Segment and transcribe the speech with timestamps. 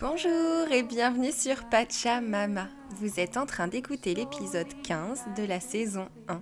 [0.00, 2.68] Bonjour et bienvenue sur Pachamama.
[2.96, 6.40] Vous êtes en train d'écouter l'épisode 15 de la saison 1.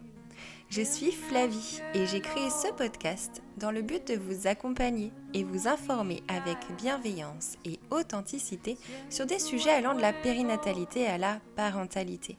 [0.68, 5.44] Je suis Flavie et j'ai créé ce podcast dans le but de vous accompagner et
[5.44, 8.76] vous informer avec bienveillance et authenticité
[9.11, 12.36] sur des sujets allant de la périnatalité à la parentalité.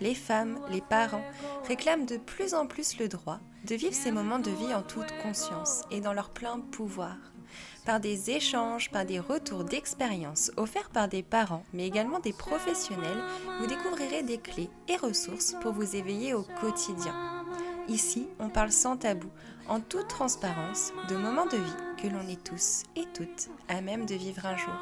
[0.00, 1.24] Les femmes, les parents
[1.68, 5.16] réclament de plus en plus le droit de vivre ces moments de vie en toute
[5.22, 7.16] conscience et dans leur plein pouvoir
[7.84, 13.22] par des échanges, par des retours d'expérience offerts par des parents, mais également des professionnels,
[13.60, 17.14] vous découvrirez des clés et ressources pour vous éveiller au quotidien.
[17.88, 19.28] Ici, on parle sans tabou,
[19.68, 24.06] en toute transparence, de moments de vie que l'on est tous et toutes à même
[24.06, 24.74] de vivre un jour.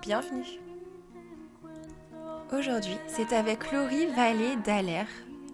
[0.00, 0.60] Bienvenue
[2.50, 5.08] Aujourd'hui, c'est avec Laurie Vallée Dallaire,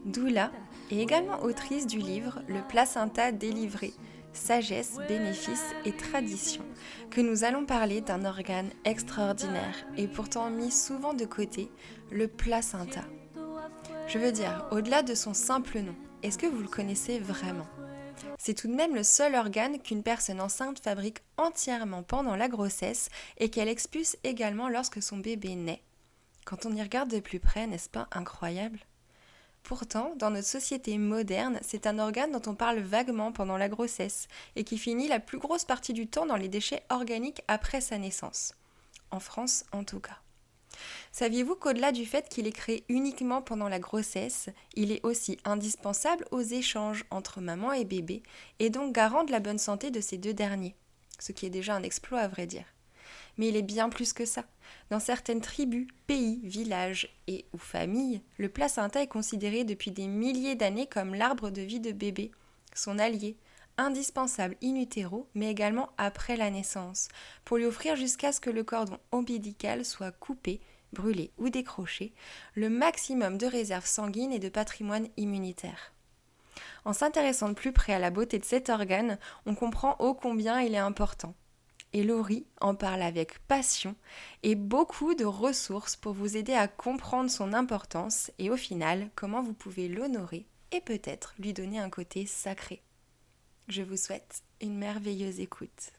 [0.05, 0.53] doula
[0.93, 3.93] et également autrice du livre Le placenta délivré,
[4.35, 6.65] sagesse, bénéfices et tradition,
[7.11, 11.71] que nous allons parler d'un organe extraordinaire et pourtant mis souvent de côté,
[12.11, 13.05] le placenta.
[14.07, 17.67] Je veux dire, au-delà de son simple nom, est-ce que vous le connaissez vraiment?
[18.39, 23.09] C'est tout de même le seul organe qu'une personne enceinte fabrique entièrement pendant la grossesse
[23.39, 25.83] et qu'elle expulse également lorsque son bébé naît.
[26.45, 28.81] Quand on y regarde de plus près, n'est-ce pas incroyable?
[29.65, 34.29] Pourtant, dans notre société moderne, c'est un organe dont on parle vaguement pendant la grossesse
[34.57, 37.97] et qui finit la plus grosse partie du temps dans les déchets organiques après sa
[37.97, 38.53] naissance.
[39.11, 40.19] En France, en tout cas.
[41.13, 46.27] Saviez-vous qu'au-delà du fait qu'il est créé uniquement pendant la grossesse, il est aussi indispensable
[46.31, 48.23] aux échanges entre maman et bébé
[48.59, 50.75] et donc garant de la bonne santé de ces deux derniers?
[51.19, 52.74] Ce qui est déjà un exploit à vrai dire
[53.37, 54.45] mais il est bien plus que ça.
[54.91, 60.55] Dans certaines tribus, pays, villages et ou familles, le placenta est considéré depuis des milliers
[60.55, 62.31] d'années comme l'arbre de vie de bébé,
[62.75, 63.37] son allié,
[63.77, 67.09] indispensable in utero, mais également après la naissance,
[67.45, 70.61] pour lui offrir jusqu'à ce que le cordon ombilical soit coupé,
[70.93, 72.13] brûlé ou décroché,
[72.55, 75.93] le maximum de réserves sanguines et de patrimoine immunitaire.
[76.85, 80.61] En s'intéressant de plus près à la beauté de cet organe, on comprend ô combien
[80.61, 81.35] il est important
[81.95, 83.95] et Laurie en parle avec passion
[84.43, 89.43] et beaucoup de ressources pour vous aider à comprendre son importance et au final comment
[89.43, 92.83] vous pouvez l'honorer et peut-être lui donner un côté sacré.
[93.69, 95.94] Je vous souhaite une merveilleuse écoute.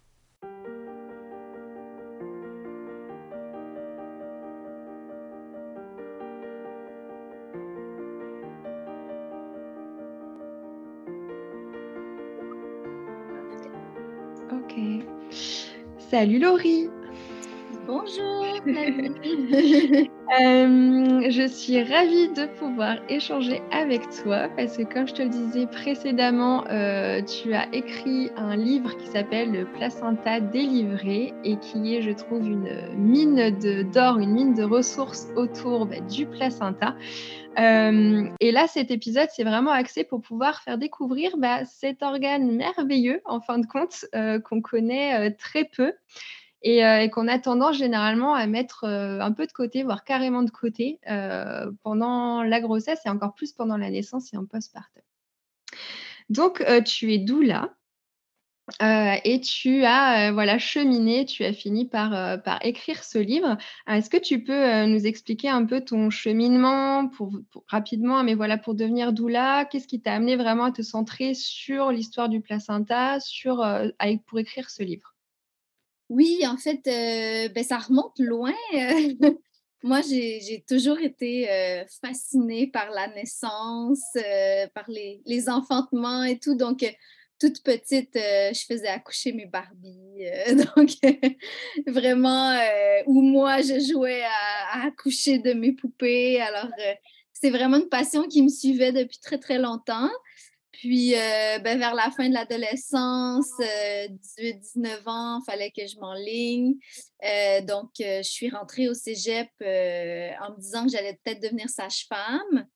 [16.15, 16.94] Salut Laurie.
[17.87, 18.43] Bonjour.
[18.65, 20.09] euh,
[21.29, 25.67] je suis ravie de pouvoir échanger avec toi parce que comme je te le disais
[25.67, 32.01] précédemment, euh, tu as écrit un livre qui s'appelle Le placenta délivré et qui est,
[32.01, 33.51] je trouve, une mine
[33.91, 36.95] d'or, une mine de ressources autour bah, du placenta.
[37.59, 42.55] Euh, et là, cet épisode, c'est vraiment axé pour pouvoir faire découvrir bah, cet organe
[42.55, 44.05] merveilleux, en fin de compte,
[44.43, 45.93] qu'on connaît très peu
[46.65, 50.41] euh, et, qu'on a tendance généralement à mettre euh, un peu de côté, voire carrément
[50.41, 55.03] de côté euh, pendant la grossesse et encore plus pendant la naissance et en postpartum.
[56.29, 57.75] Donc, tu es doula.
[58.81, 63.57] et tu as voilà cheminé, tu as fini par, écrire ce livre.
[63.87, 67.31] Est-ce que tu peux nous expliquer un peu ton cheminement pour,
[67.67, 71.91] rapidement, mais voilà pour devenir doula Qu'est-ce qui t'a amené vraiment à te centrer sur
[71.91, 73.63] l'histoire du placenta, sur
[74.25, 75.14] pour écrire ce livre?
[76.09, 78.53] Oui, en fait, euh, ben, ça remonte loin.
[79.83, 86.55] Moi, j'ai toujours été euh, fascinée par la naissance, euh, par les, enfantements et tout.
[86.55, 86.83] Donc,
[87.39, 90.25] toute petite, je faisais accoucher mes Barbies.
[90.75, 90.89] donc,
[91.85, 92.57] vraiment,
[93.05, 96.41] où moi, je jouais à, accoucher de mes poupées.
[96.41, 96.69] Alors,
[97.33, 100.09] c'est vraiment une passion qui me suivait depuis très, très longtemps.
[100.79, 105.97] Puis, euh, ben, vers la fin de l'adolescence, 18-19 euh, ans, il fallait que je
[105.99, 106.75] m'enligne.
[107.23, 112.67] Euh, donc, je suis rentrée au cégep en me disant que j'allais peut-être devenir sage-femme.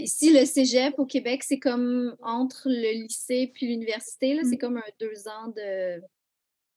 [0.00, 4.38] ici, le cégep au Québec, c'est comme entre le lycée puis l'université.
[4.44, 4.58] C'est mmh.
[4.58, 6.00] comme un deux ans de,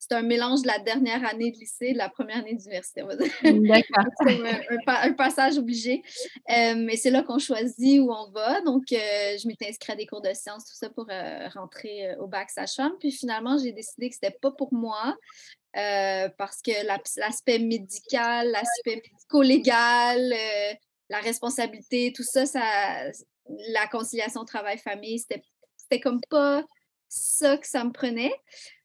[0.08, 3.04] c'est un mélange de la dernière année de lycée et de la première année d'université,
[3.04, 3.32] on va dire.
[3.44, 4.06] D'accord.
[4.88, 6.04] un, passage obligé.
[6.50, 8.62] Euh, mais c'est là qu'on choisit où on va.
[8.62, 8.98] Donc, euh,
[9.38, 12.50] je m'étais inscrite à des cours de sciences, tout ça pour euh, rentrer au bac
[12.50, 15.16] sage Puis finalement, j'ai décidé que ce n'était pas pour moi.
[15.74, 20.34] parce que l'aspect médical, l'aspect médico-légal,
[21.10, 22.62] la responsabilité, tout ça, ça
[23.70, 26.64] la conciliation travail-famille, c'était comme pas
[27.10, 28.34] ça que ça me prenait.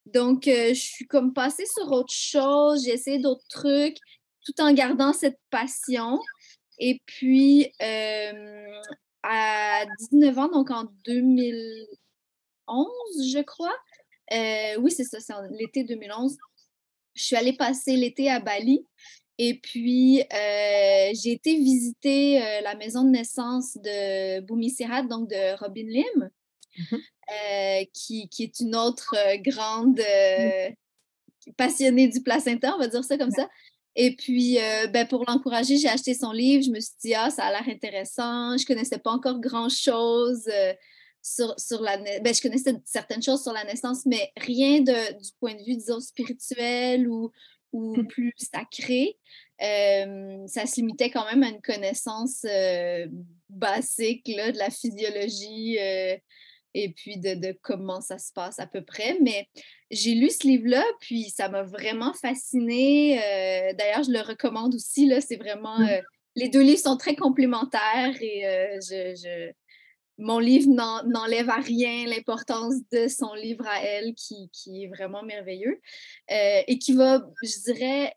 [0.07, 3.99] Donc, euh, je suis comme passée sur autre chose, j'ai essayé d'autres trucs.
[4.45, 6.19] tout en gardant cette passion.
[6.79, 7.73] Et puis,
[9.23, 12.87] à 19 ans, donc en 2011,
[13.33, 13.77] je crois,
[14.81, 16.37] oui, c'est ça, c'est l'été 2011,
[17.15, 18.87] je suis allée passer l'été à Bali.
[19.39, 25.87] Et puis, j'ai été visiter la maison de naissance de Boumi Sirat, donc de Robin
[25.87, 26.31] Lim,
[26.79, 26.97] mmh
[27.95, 31.53] qui, qui, est une autre grande mmh.
[31.57, 33.49] passionnée du placenta, on va dire ça comme ça.
[33.95, 34.59] Et puis,
[34.93, 36.65] ben, pour l'encourager, j'ai acheté son livre.
[36.65, 38.57] Je me suis dit, ah, ça a l'air intéressant.
[38.57, 40.51] Je ne connaissais pas encore grand-chose
[41.23, 41.97] sur, sur la...
[41.97, 45.77] Ben, je connaissais certaines choses sur la naissance, mais rien de, du point de vue,
[45.77, 47.31] disons, spirituel ou,
[47.73, 48.07] ou mmh.
[48.07, 49.19] plus sacré.
[49.59, 52.47] ça se limitait quand même à une connaissance
[53.49, 55.79] basique là, de la physiologie
[56.75, 59.17] et puis de, de, comment ça se passe à peu près.
[59.21, 59.49] Mais
[59.91, 63.17] j'ai lu ce livre-là, puis ça m'a vraiment fascinée.
[63.79, 65.13] D'ailleurs, je le recommande aussi.
[65.21, 65.79] C'est vraiment...
[65.79, 66.01] Mmh.
[66.37, 69.53] les deux livres sont très complémentaires et je
[70.19, 70.69] mon livre
[71.05, 75.81] n'enlève à rien l'importance de son livre à elle, qui, est vraiment merveilleux
[76.31, 78.15] euh, et qui va, je dirais,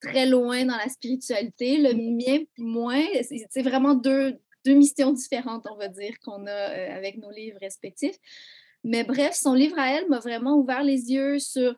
[0.00, 1.78] très loin dans la spiritualité.
[1.78, 3.04] Le mien, moins.
[3.50, 4.38] C'est vraiment deux,
[4.68, 8.16] deux missions différentes, on va dire, qu'on a euh, avec nos livres respectifs.
[8.84, 11.74] Mais bref, son livre à elle m'a vraiment ouvert les yeux sur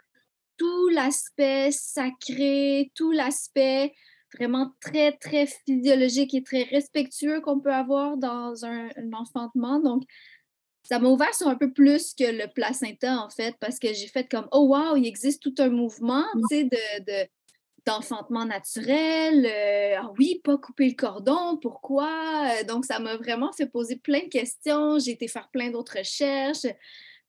[0.57, 3.95] tout l'aspect sacré, tout l'aspect
[4.35, 9.81] vraiment très, très physiologique et très respectueux qu'on peut avoir dans un, enfantement.
[9.81, 10.03] Donc,
[10.83, 14.09] ça m'a ouvert sur un peu plus que le placenta, en fait, parce que j'ai
[14.09, 17.29] fait comme, oh wow, il existe tout un mouvement, tu sais, de,
[17.87, 19.47] d'enfantement naturel.
[19.47, 22.51] Euh, ah oui, pas couper le cordon, pourquoi?
[22.51, 24.99] Euh, donc, ça m'a vraiment fait poser plein de questions.
[24.99, 26.67] J'ai été faire plein d'autres recherches.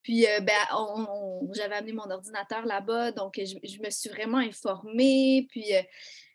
[0.04, 1.08] Puis, euh, ben,
[1.54, 5.48] j'avais amené mon ordinateur là-bas, donc je, me suis vraiment informée.
[5.50, 5.66] Puis,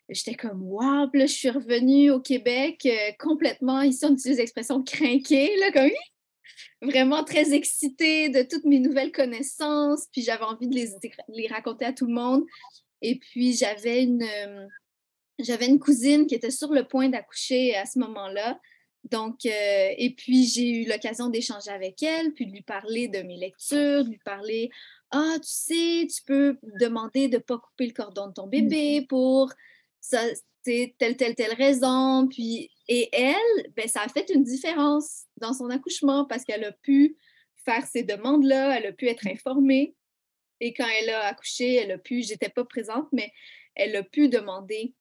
[0.09, 0.63] j'étais comme
[1.11, 2.87] puis là, je suis revenue au Québec
[3.19, 5.89] complètement, ici on utilise l'expression craquer, là, comme
[6.81, 11.93] vraiment très excitée de toutes mes nouvelles connaissances, puis j'avais envie de les, raconter à
[11.93, 12.43] tout le monde.
[13.01, 14.67] Et puis j'avais une, euh,
[15.39, 18.59] j'avais une cousine qui était sur le point d'accoucher à ce moment-là.
[19.11, 23.19] Donc, euh, et puis j'ai eu l'occasion d'échanger avec elle, puis de lui parler de
[23.19, 24.69] mes lectures, de lui parler
[25.11, 28.49] Ah, tu sais, tu peux demander de ne pas couper le cordon de ton mmh
[28.49, 29.53] bébé pour
[30.01, 30.21] ça,
[30.63, 32.27] c'est telle, telle, telle raison.
[32.27, 36.71] Puis, et elle, ben, ça a fait une différence dans son accouchement parce qu'elle a
[36.71, 37.17] pu
[37.65, 39.95] faire ces demandes-là, elle a pu être informée.
[40.59, 43.31] Et quand elle a accouché, elle a pu, j'étais pas présente, mais
[43.75, 44.93] elle a pu demander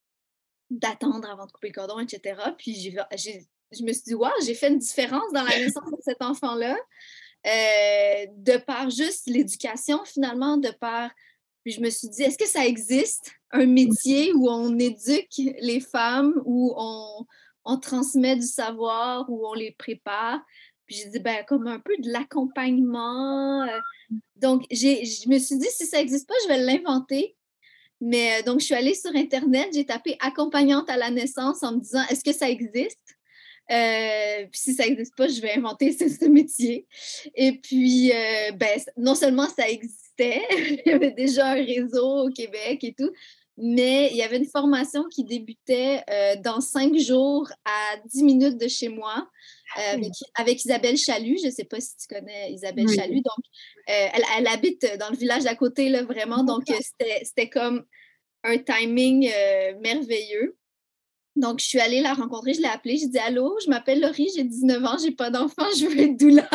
[0.71, 2.41] d'attendre avant de couper le cordon, etc.
[2.59, 2.75] Puis
[3.73, 6.77] je me suis dit, wow, j'ai fait une différence dans la naissance de cet enfant-là,
[7.47, 11.11] euh, de par juste l'éducation finalement, de par
[11.67, 15.81] puis je me suis dit, est-ce que ça existe, un métier où on éduque les
[15.81, 17.27] femmes, où on,
[17.65, 20.39] on transmet du savoir, où on les prépare?
[20.87, 23.63] Puis j'ai dit, ben, comme un peu de l'accompagnement.
[23.63, 23.79] Euh.
[24.37, 27.37] Donc, je me suis dit, si ça n'existe pas, je vais l'inventer.
[28.01, 31.73] Mais euh, donc, je suis allée sur Internet, j'ai tapé accompagnante à la naissance en
[31.73, 33.01] me disant, est-ce que ça existe?
[33.69, 36.87] Euh, puis si ça n'existe pas, je vais inventer ce, métier.
[37.35, 38.13] Et puis,
[38.55, 43.11] ben, non seulement ça existe, il y avait déjà un réseau au Québec et tout.
[43.59, 48.59] Mais il y avait une formation qui débutait euh, dans cinq jours à dix minutes
[48.59, 49.29] de chez moi
[49.79, 51.39] euh, avec, Isabelle Chalut.
[51.41, 53.23] Je ne sais pas si tu connais Isabelle Chalut.
[53.23, 53.45] Donc,
[53.89, 56.45] euh, elle, habite dans le village d'à côté, là, vraiment.
[56.45, 56.65] Donc,
[57.23, 57.85] c'était comme
[58.45, 59.31] un timing
[59.81, 60.57] merveilleux.
[61.37, 64.29] Donc, je suis allée la rencontrer, je l'ai appelée, j'ai dit Allô, je m'appelle Laurie,
[64.35, 66.49] j'ai 19 ans, j'ai pas d'enfant, je veux être doula.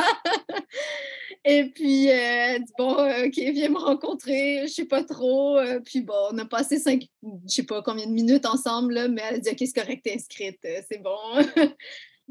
[1.43, 5.57] Et puis, euh, bon, euh, OK, viens me rencontrer, je sais pas trop.
[5.57, 9.07] Euh, puis bon, on a passé cinq, je sais pas combien de minutes ensemble, là,
[9.07, 11.17] mais elle a dit, OK, c'est correct, t'es inscrite, c'est bon.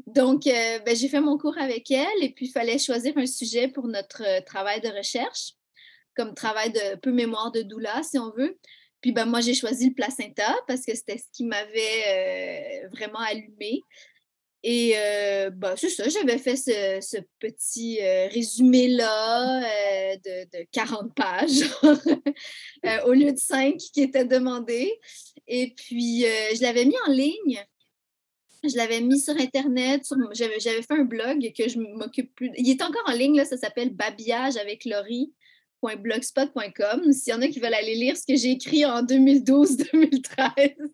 [0.07, 3.67] Donc, ben, j'ai fait mon cours avec elle et puis il fallait choisir un sujet
[3.67, 5.53] pour notre travail de recherche,
[6.15, 8.57] comme travail de peu mémoire de doula, si on veut.
[9.01, 13.81] Puis ben, moi, j'ai choisi le placenta parce que c'était ce qui m'avait vraiment allumé.
[14.63, 14.93] Et
[15.53, 19.61] bah, c'est ça, j'avais fait ce, petit résumé-là
[20.17, 21.63] de, 40 pages
[23.05, 24.93] au lieu de 5 qui étaient demandés.
[25.47, 27.63] Et puis, je l'avais mis en ligne.
[28.63, 30.03] Je l'avais mis sur Internet.
[30.33, 32.51] j'avais, fait un blog que je m'occupe plus.
[32.57, 35.33] Il est encore en ligne, là, ça s'appelle Babillage avec Laurie
[35.81, 40.75] blogspot.com s'il y en a qui veulent aller lire ce que j'ai écrit en 2012-2013.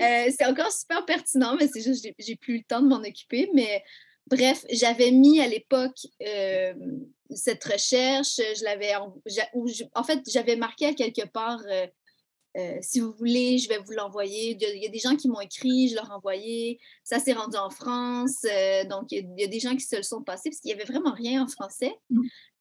[0.00, 3.00] Euh, c'est encore super pertinent, mais c'est juste que j'ai plus le temps de m'en
[3.00, 3.50] occuper.
[3.52, 3.84] Mais
[4.26, 6.72] bref, j'avais mis à l'époque euh,
[7.28, 11.60] cette recherche, je l'avais en, fait, j'avais marqué à quelque part
[12.56, 14.56] euh, si vous voulez, je vais vous l'envoyer.
[14.58, 16.80] Il, y a des gens qui m'ont écrit, je leur ai envoyé.
[17.04, 18.46] Ça s'est rendu en France.
[18.88, 20.90] Donc, il y, a, des gens qui se le sont passés parce qu'il n'y avait
[20.90, 21.94] vraiment rien en français.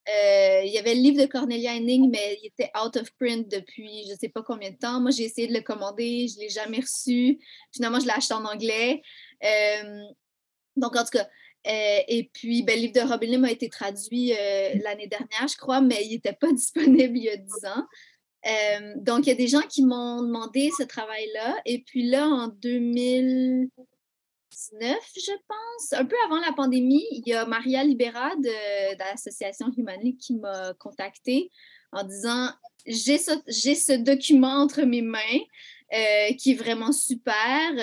[0.10, 3.48] Euh, il y avait le livre de Cornelia Henning, mais il était out of print
[3.50, 5.00] depuis je ne sais pas combien de temps.
[5.00, 7.40] Moi, j'ai essayé de le commander, je ne l'ai jamais reçu.
[7.72, 9.02] Finalement, je l'ai acheté en anglais.
[10.76, 11.28] donc, en tout cas,
[11.66, 14.34] et puis, ben, le livre de Robin Lim a été traduit
[14.84, 17.86] l'année dernière, je crois, mais il n'était pas disponible il y a 10 ans.
[18.48, 21.58] Euh, donc, il y a des gens qui m'ont demandé ce travail-là.
[21.66, 23.70] Et puis là, en 2019,
[25.16, 30.18] je pense, un peu avant la pandémie, il y a Maria Libera de, l'association Humanly
[30.18, 31.52] qui m'a contactée
[31.92, 32.50] en disant
[32.86, 35.40] J'ai ce, ce, document entre mes mains.
[35.94, 37.36] Euh, qui est vraiment super.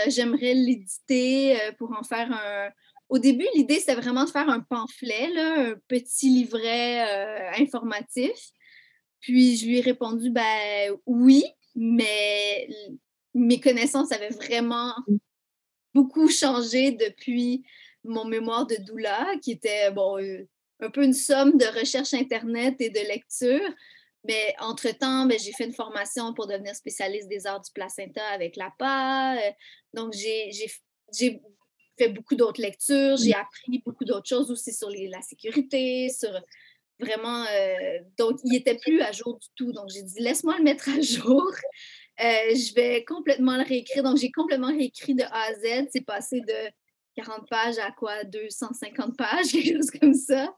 [0.06, 2.70] J'aimerais l'éditer euh, pour en faire un.
[3.10, 7.02] Au début, l'idée, c'était vraiment de faire un pamphlet, un petit livret
[7.60, 8.32] informatif.
[9.20, 11.44] Puis je lui ai répondu, ben oui,
[11.74, 12.68] mais
[13.34, 14.94] mes connaissances avaient vraiment
[15.98, 17.64] beaucoup changé depuis
[18.04, 20.48] mon mémoire de doula, qui était bon, euh,
[20.80, 23.68] un peu une somme de recherche Internet et de lecture.
[24.24, 28.54] Mais entre-temps, ben, j'ai fait une formation pour devenir spécialiste des arts du placenta avec
[28.56, 29.36] l'APA.
[29.38, 29.50] Euh,
[29.92, 30.70] donc, j'ai
[31.98, 33.16] fait beaucoup d'autres lectures.
[33.16, 36.30] J'ai appris beaucoup d'autres choses aussi sur la sécurité, sur
[37.00, 39.72] Vraiment, euh, donc il n'était plus à jour du tout.
[39.72, 41.48] Donc j'ai dit, laisse-moi le mettre à jour.
[42.20, 44.02] Euh, je vais complètement le réécrire.
[44.02, 45.88] Donc j'ai complètement réécrit de A à Z.
[45.92, 46.70] C'est passé de
[47.16, 48.24] 40 pages à quoi?
[48.24, 50.54] 250 pages, quelque chose comme ça.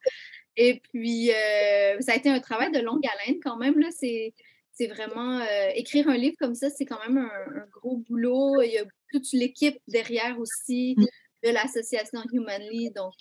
[0.57, 3.79] Et puis, euh, ça a été un travail de longue haleine quand même.
[3.79, 4.35] Là, c'est,
[4.73, 5.41] c'est vraiment
[5.75, 8.61] écrire un livre comme ça, c'est quand même un, gros boulot.
[8.63, 10.97] Il y a toute l'équipe derrière aussi
[11.45, 12.91] de l'association Humanly.
[12.91, 13.15] Donc,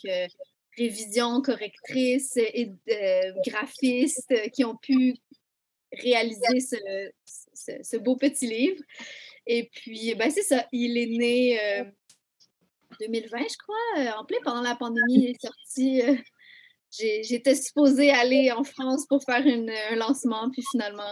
[0.79, 5.15] révision, correctrices et euh, graphistes qui ont pu
[5.91, 6.75] réaliser ce,
[7.97, 8.81] beau petit livre.
[9.45, 11.91] Et puis, ben, c'est ça, il est né en euh,
[12.99, 16.01] 2020, je crois, euh, en plein pendant la pandémie, il est sorti.
[16.91, 21.11] J'étais supposée aller en France pour faire un lancement, puis finalement,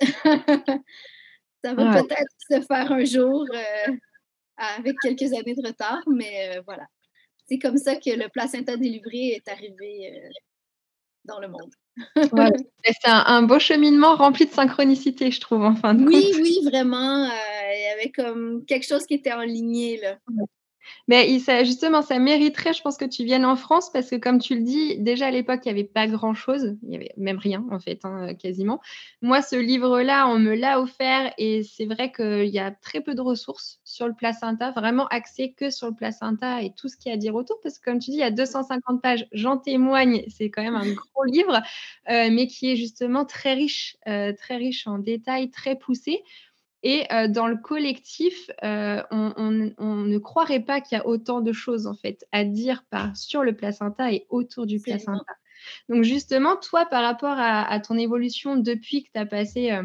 [1.64, 3.46] ça va peut-être se faire un jour
[4.56, 6.86] avec quelques années de retard, mais voilà
[7.48, 10.28] c'est comme ça que le placenta délivré est arrivé euh,
[11.24, 11.72] dans le monde.
[12.84, 16.40] c'est un, beau cheminement rempli de synchronicité, je trouve, en fin de oui, compte.
[16.42, 17.24] Oui, vraiment.
[17.24, 17.28] Euh,
[17.74, 20.00] il y avait comme quelque chose qui était en lignée.
[20.00, 20.16] Là.
[21.08, 24.54] Mais justement, ça mériterait, je pense, que tu viennes en France parce que, comme tu
[24.56, 26.76] le dis, déjà à l'époque, il n'y avait pas grand-chose.
[26.82, 28.80] Il n'y avait même rien, en fait, hein, quasiment.
[29.22, 33.14] Moi, ce livre-là, on me l'a offert et c'est vrai qu'il y a très peu
[33.14, 37.10] de ressources sur le placenta, vraiment axé que sur le placenta et tout ce qu'il
[37.10, 37.58] y a à dire autour.
[37.62, 40.76] Parce que, comme tu dis, il y a 250 pages, j'en témoigne, c'est quand même
[40.76, 41.60] un gros livre,
[42.10, 46.22] euh, mais qui est justement très riche, euh, très riche en détails, très poussé.
[46.82, 51.94] Et dans le collectif, on, ne croirait pas qu'il y a autant de choses en
[51.94, 55.34] fait à dire par, sur le placenta et autour du placenta.
[55.88, 59.76] Donc justement, toi, par rapport à, ton évolution depuis que tu as passé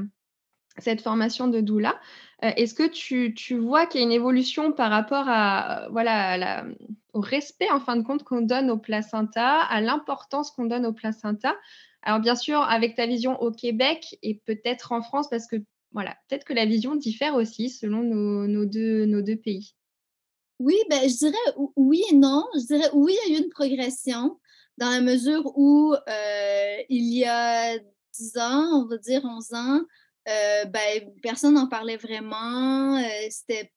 [0.77, 1.99] cette formation de doula,
[2.41, 6.65] est-ce que tu, vois qu'il y a une évolution par rapport à, voilà,
[7.13, 10.93] au respect en fin de compte qu'on donne au placenta, à l'importance qu'on donne au
[10.93, 11.55] placenta?
[12.03, 15.55] Alors bien sûr, avec ta vision au Québec et peut-être en France, parce que
[15.93, 19.75] voilà, peut-être que la vision diffère aussi selon nos, deux, pays.
[20.59, 22.45] Oui, ben, je dirais oui et non.
[22.55, 24.39] Je dirais oui, il y a eu une progression
[24.77, 29.81] dans la mesure où euh, il y a 10 ans, on va dire 11 ans,
[30.27, 32.97] euh, ben, personne n'en parlait vraiment.
[32.97, 33.71] Euh, c'était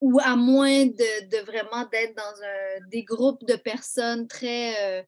[0.00, 5.06] ou à moins de, vraiment d'être dans des groupes de personnes très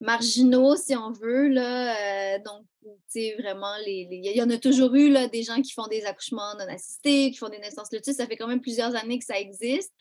[0.00, 1.48] marginaux, si on veut.
[1.48, 2.64] Là, donc,
[3.08, 6.54] sais, vraiment, il y en a toujours eu là, des gens qui font des accouchements
[6.58, 8.16] non assistés, qui font des naissances lutueuses.
[8.16, 9.92] Ça fait quand même plusieurs années que ça existe,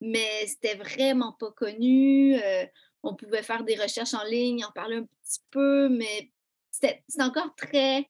[0.00, 2.36] mais c'était vraiment pas connu.
[2.36, 2.64] Euh,
[3.02, 6.30] on pouvait faire des recherches en ligne, en parler un petit peu, mais
[6.70, 8.08] c'était encore très,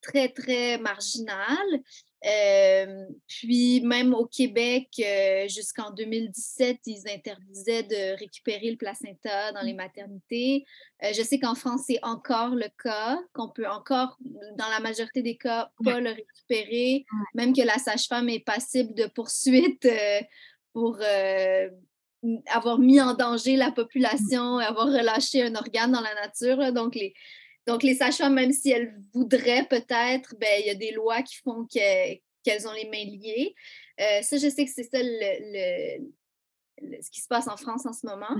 [0.00, 1.66] très, très marginal
[2.20, 4.88] puis même au Québec,
[5.48, 9.76] jusqu'en 2017, ils interdisaient de récupérer le placenta dans les mmh.
[9.76, 10.64] maternités.
[11.02, 14.18] je sais qu'en France, c'est encore le cas, qu'on peut encore,
[14.56, 19.06] dans la majorité des cas, pas le récupérer, même que la sage-femme est passible de
[19.06, 19.88] poursuite
[20.72, 20.98] pour
[22.46, 26.72] avoir mis en danger la population, avoir relâché un organe dans la nature.
[26.72, 27.14] Donc, les,
[27.68, 31.36] donc, les sages-femmes, même si elles voudraient peut-être, ben, il y a des lois qui
[31.36, 33.54] font qu'elles ont les mains liées.
[34.00, 35.98] Euh, ça, je sais que c'est ça le,
[37.02, 38.34] ce qui se passe en France en ce moment.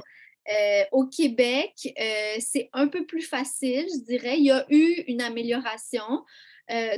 [0.50, 4.38] Euh, au Québec, euh, c'est un peu plus facile, je dirais.
[4.38, 6.24] Il y a eu une amélioration.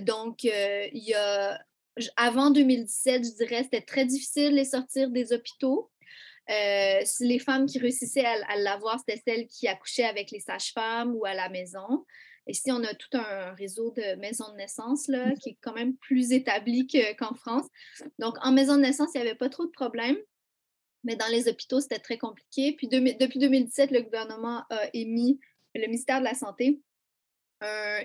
[0.02, 1.60] donc, il y a
[2.14, 5.90] avant 2017, je dirais, c'était très difficile de les sortir des hôpitaux.
[6.48, 11.24] Euh, les femmes qui réussissaient à, l'avoir, c'était celles qui accouchaient avec les sages-femmes ou
[11.24, 12.04] à la maison.
[12.46, 15.96] Ici, on a tout un réseau de maisons de naissance là, qui est quand même
[15.96, 17.66] plus établi qu'en France.
[18.18, 20.16] Donc, en maison de naissance, il n'y avait pas trop de problèmes.
[21.04, 22.74] Mais dans les hôpitaux, c'était très compliqué.
[22.76, 25.38] Puis depuis 2017, le gouvernement a émis,
[25.74, 26.80] le ministère de la Santé,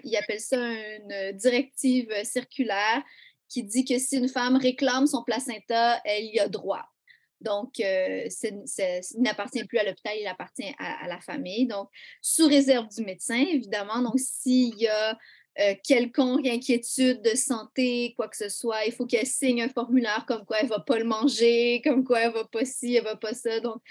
[0.03, 3.03] il appelle ça une directive circulaire
[3.49, 6.94] qui dit que si une femme réclame son placenta, elle y a droit.
[7.41, 11.67] Donc, euh, il n'appartient plus à l'hôpital, il appartient à, la famille.
[11.67, 11.89] Donc,
[12.21, 14.01] sous réserve du médecin, évidemment.
[14.01, 15.17] Donc, s'il y a
[15.59, 20.25] euh, quelconque inquiétude de santé, quoi que ce soit, il faut qu'elle signe un formulaire
[20.27, 22.95] comme quoi elle ne va pas le manger, comme quoi elle ne va pas ci,
[22.95, 23.59] elle ne va pas ça.
[23.59, 23.81] Donc,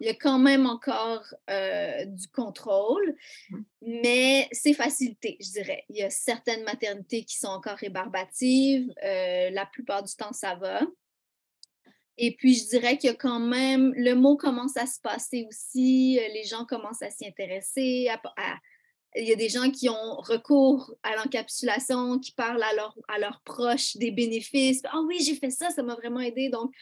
[0.00, 3.16] il y a quand même encore euh, du contrôle,
[3.50, 3.58] mmh.
[3.80, 5.84] mais c'est facilité, je dirais.
[5.88, 8.92] Il y a certaines maternités qui sont encore rébarbatives.
[9.04, 10.82] Euh, la plupart du temps, ça va.
[12.18, 16.28] Et puis, je dirais a quand même, le mot commence à se passer aussi, euh,
[16.34, 18.08] les gens commencent à s'y intéresser.
[19.16, 22.70] il y a des gens qui ont recours à l'encapsulation, qui parlent à,
[23.06, 24.82] à leurs proches des bénéfices.
[24.84, 26.48] Ah oui, j'ai fait ça, ça m'a vraiment aidé.
[26.48, 26.72] Donc,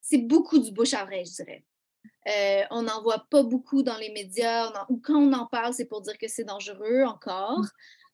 [0.00, 1.64] c'est beaucoup du bouche à oreille, je dirais.
[2.28, 5.86] Euh, on n'en voit pas beaucoup dans les médias, ou quand on en parle, c'est
[5.86, 7.64] pour dire que c'est dangereux encore.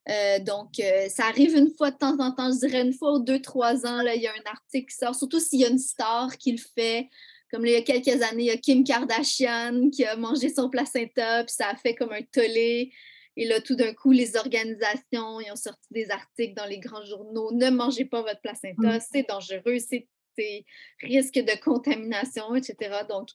[0.09, 3.15] Euh, donc, euh, ça arrive une fois de temps en temps, je dirais une fois
[3.15, 5.65] ou deux, trois ans, là, il y a un article qui sort, surtout s'il y
[5.65, 7.09] a une star qui le fait.
[7.51, 10.69] Comme il y a quelques années, il y a Kim Kardashian qui a mangé son
[10.69, 12.93] placenta, puis ça a fait comme un tollé.
[13.37, 17.05] Et là, tout d'un coup, les organisations ils ont sorti des articles dans les grands
[17.05, 17.53] journaux.
[17.53, 19.01] Ne mangez pas votre placenta, mmh.
[19.13, 20.09] c'est dangereux, c'est
[21.01, 23.03] risque de contamination, etc.
[23.09, 23.29] Donc,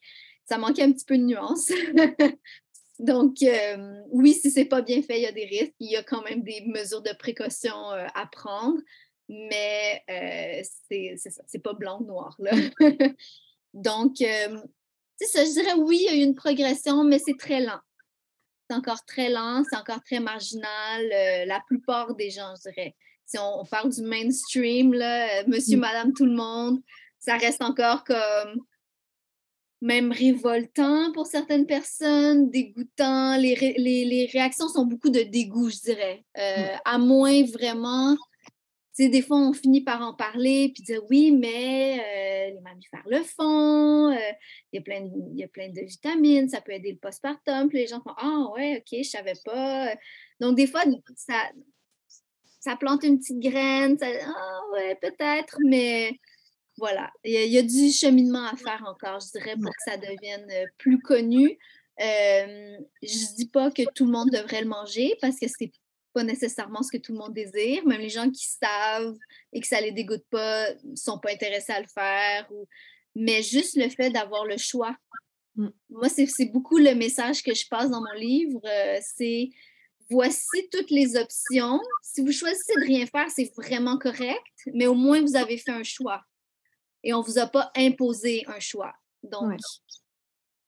[0.46, 1.72] ça manquait un petit peu de nuance.
[3.00, 5.74] Donc, euh, oui, si c'est pas bien fait, il y a des risques.
[5.80, 8.78] Il y a quand même des mesures de précaution euh, à prendre,
[9.30, 10.62] mais euh,
[11.48, 12.36] c'est pas blanc ou noir.
[12.40, 12.52] Là.
[13.74, 17.62] Donc, c'est ça, je dirais oui, il y a eu une progression, mais c'est très
[17.62, 17.80] lent.
[18.70, 21.08] C'est encore très lent, c'est encore très marginal.
[21.48, 22.96] la plupart des gens, je dirais.
[23.26, 25.82] Si on, parle du mainstream, là, monsieur, mmh.
[25.82, 26.80] madame, tout le monde,
[27.20, 28.66] ça reste encore comme
[29.82, 33.38] même révoltant pour certaines personnes, dégoûtant.
[33.38, 36.26] Les, les, réactions sont beaucoup de dégoût, je dirais.
[36.38, 41.02] Euh, à moins vraiment, tu sais, des fois, on finit par en parler puis dire
[41.10, 44.32] oui, mais euh, les mammifères le font, euh,
[44.74, 47.70] il y, a plein de, y a plein de vitamines, ça peut aider le postpartum.
[47.70, 49.96] Puis les gens font Ah, ouais, OK, je savais pas.
[50.42, 50.84] Donc, des fois,
[51.16, 51.50] ça,
[52.60, 56.20] ça plante une petite graine, ah, ouais, peut-être, mais
[56.80, 60.48] voilà, il y, a, du cheminement à faire encore, je dirais, pour que ça devienne
[60.52, 61.58] euh, plus connu.
[62.00, 65.72] je ne dis pas que tout le monde devrait le manger parce que c'est
[66.14, 67.86] pas nécessairement ce que tout le monde désire.
[67.86, 69.18] Même les gens qui savent
[69.54, 72.50] et que ça les dégoûte pas ne sont pas intéressés à le faire.
[73.16, 74.96] Mais juste le fait d'avoir le choix.
[75.56, 75.68] Mmh.
[75.90, 78.62] Moi, c'est beaucoup le message que je passe dans mon livre.
[78.66, 79.50] Euh, c'est
[80.10, 81.80] voici toutes les options.
[82.02, 84.42] Si vous choisissez de rien faire, c'est vraiment correct,
[84.74, 86.24] mais au moins vous avez fait un choix
[87.04, 88.94] et on ne vous a pas imposé un choix.
[89.24, 89.60] Donc,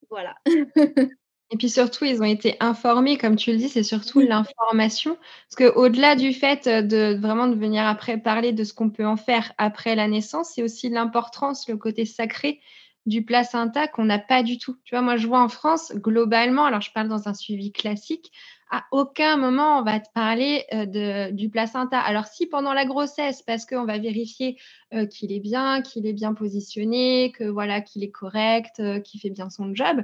[0.09, 0.35] voilà.
[0.45, 5.17] et puis surtout, ils ont été informés, comme tu le dis, c'est surtout l'information.
[5.49, 9.17] Parce qu'au-delà du fait de vraiment de venir après parler de ce qu'on peut en
[9.17, 12.59] faire après la naissance, c'est aussi l'importance, le côté sacré
[13.05, 14.77] du placenta qu'on n'a pas du tout.
[14.83, 18.31] Tu vois, moi, je vois en France, globalement, alors je parle dans un suivi classique,
[18.71, 21.99] à aucun moment on va te parler euh, du placenta.
[21.99, 24.57] Alors si pendant la grossesse, parce qu'on va vérifier
[24.93, 29.19] euh, qu'il est bien, qu'il est bien positionné, que voilà qu'il est correct, euh, qu'il
[29.19, 30.03] fait bien son job.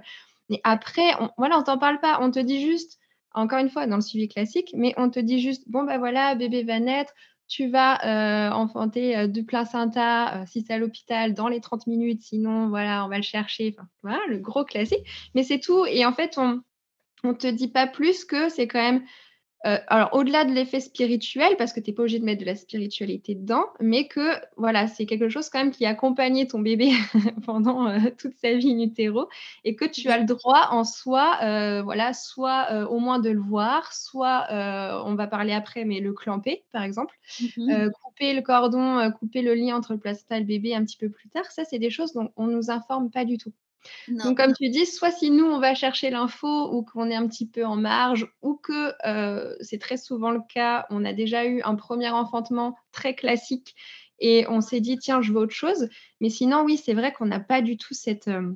[0.49, 2.19] Mais après, on, voilà, on t'en parle pas.
[2.21, 2.99] On te dit juste,
[3.33, 6.35] encore une fois, dans le suivi classique, mais on te dit juste, bon ben voilà,
[6.35, 7.13] bébé va naître.
[7.49, 13.05] Tu vas enfanter du placenta si c'est à l'hôpital dans les 30 minutes, sinon voilà,
[13.05, 13.73] on va le chercher.
[14.03, 15.05] Voilà, le gros classique.
[15.33, 15.85] Mais c'est tout.
[15.85, 16.61] Et en fait, on,
[17.23, 19.03] on te dit pas plus que c'est quand même
[19.65, 22.45] euh, alors au-delà de l'effet spirituel, parce que tu n'es pas obligé de mettre de
[22.45, 26.91] la spiritualité dedans, mais que voilà, c'est quelque chose quand même qui accompagnait ton bébé
[27.45, 29.27] pendant euh, toute sa vie in utero
[29.63, 33.39] et que tu as le droit en soi, euh, voilà, soit au moins de le
[33.39, 34.47] voir, soit
[35.05, 37.15] on va parler après, mais le clamper par exemple,
[37.57, 40.97] mmh couper le cordon, couper le lien entre le placenta et le bébé un petit
[40.97, 43.53] peu plus tard, ça c'est des choses dont on nous informe pas du tout.
[44.07, 47.27] Donc, comme tu dis, soit si nous, on va chercher l'info ou qu'on est un
[47.27, 51.45] petit peu en marge ou que euh, c'est très souvent le cas, on a déjà
[51.45, 53.75] eu un premier enfantement très classique
[54.19, 55.89] et on s'est dit, tiens, je veux autre chose.
[56.21, 58.53] Mais sinon, oui, c'est vrai qu'on n'a pas du tout cette, euh,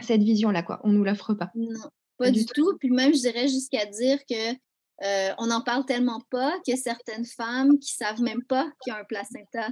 [0.00, 0.80] cette vision-là, quoi.
[0.84, 1.50] On ne nous l'offre pas.
[1.54, 1.74] Non,
[2.18, 2.76] pas, du, tout.
[2.78, 4.54] Puis même, je dirais jusqu'à dire que
[5.02, 8.66] Euh, on n'en parle tellement pas qu'il y a certaines femmes qui savent même pas
[8.82, 9.68] qu'il y a un placenta.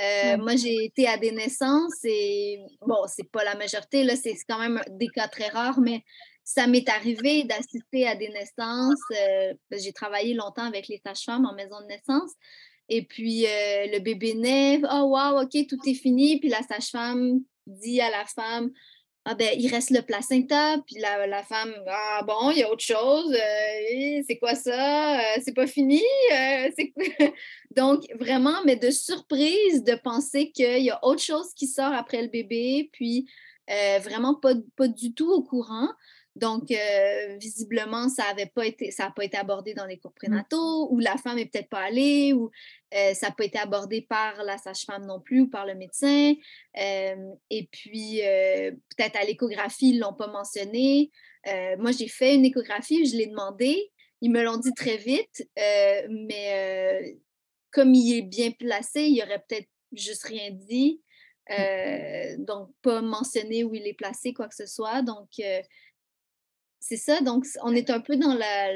[0.00, 4.34] Euh, moi, j'ai été à des naissances et bon, c'est pas la majorité, là, c'est
[4.48, 6.02] quand même des cas très rares, mais
[6.44, 9.00] ça m'est arrivé d'assister à des naissances.
[9.12, 12.32] Euh, j'ai travaillé longtemps avec les sages-femmes en maison de naissance.
[12.88, 14.80] Et puis, le bébé naît.
[14.90, 16.40] Oh, wow, OK, tout est fini.
[16.40, 18.70] Puis la sage-femme dit à la femme
[19.24, 22.70] ah ben, il reste le placenta, puis la, la femme, ah bon, il y a
[22.70, 25.20] autre chose, euh, c'est quoi ça?
[25.20, 26.02] Euh, c'est pas fini?
[26.32, 26.70] Euh,
[27.76, 32.22] Donc, vraiment, mais de surprise de penser qu'il y a autre chose qui sort après
[32.22, 33.28] le bébé, puis
[34.04, 35.88] vraiment pas, pas du tout au courant.
[36.34, 40.14] Donc, euh, visiblement, ça n'a pas, été, pas été abordé dans les cours mmh.
[40.14, 42.50] prénataux, ou la femme n'est peut-être pas allée, ou
[42.94, 46.34] euh, ça n'a pas été abordé par la sage-femme non plus, ou par le médecin.
[46.78, 48.20] Euh, et puis,
[48.96, 51.10] peut-être à l'échographie, ils ne l'ont pas mentionné.
[51.78, 53.90] moi, j'ai fait une échographie, je l'ai demandé.
[54.22, 57.18] Ils me l'ont dit très vite, mais
[57.72, 61.02] comme il est bien placé, il aurait peut-être juste rien dit.
[61.50, 62.44] Mmh.
[62.44, 65.02] donc, pas mentionné où il est placé, quoi que ce soit.
[65.02, 65.28] Donc,
[66.82, 68.70] c'est ça, donc on est un peu dans la.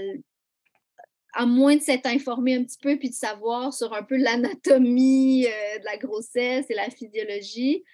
[1.34, 5.46] À moins de s'être informé un petit peu puis de savoir sur un peu l'anatomie
[5.46, 7.84] euh, de la grossesse et la physiologie,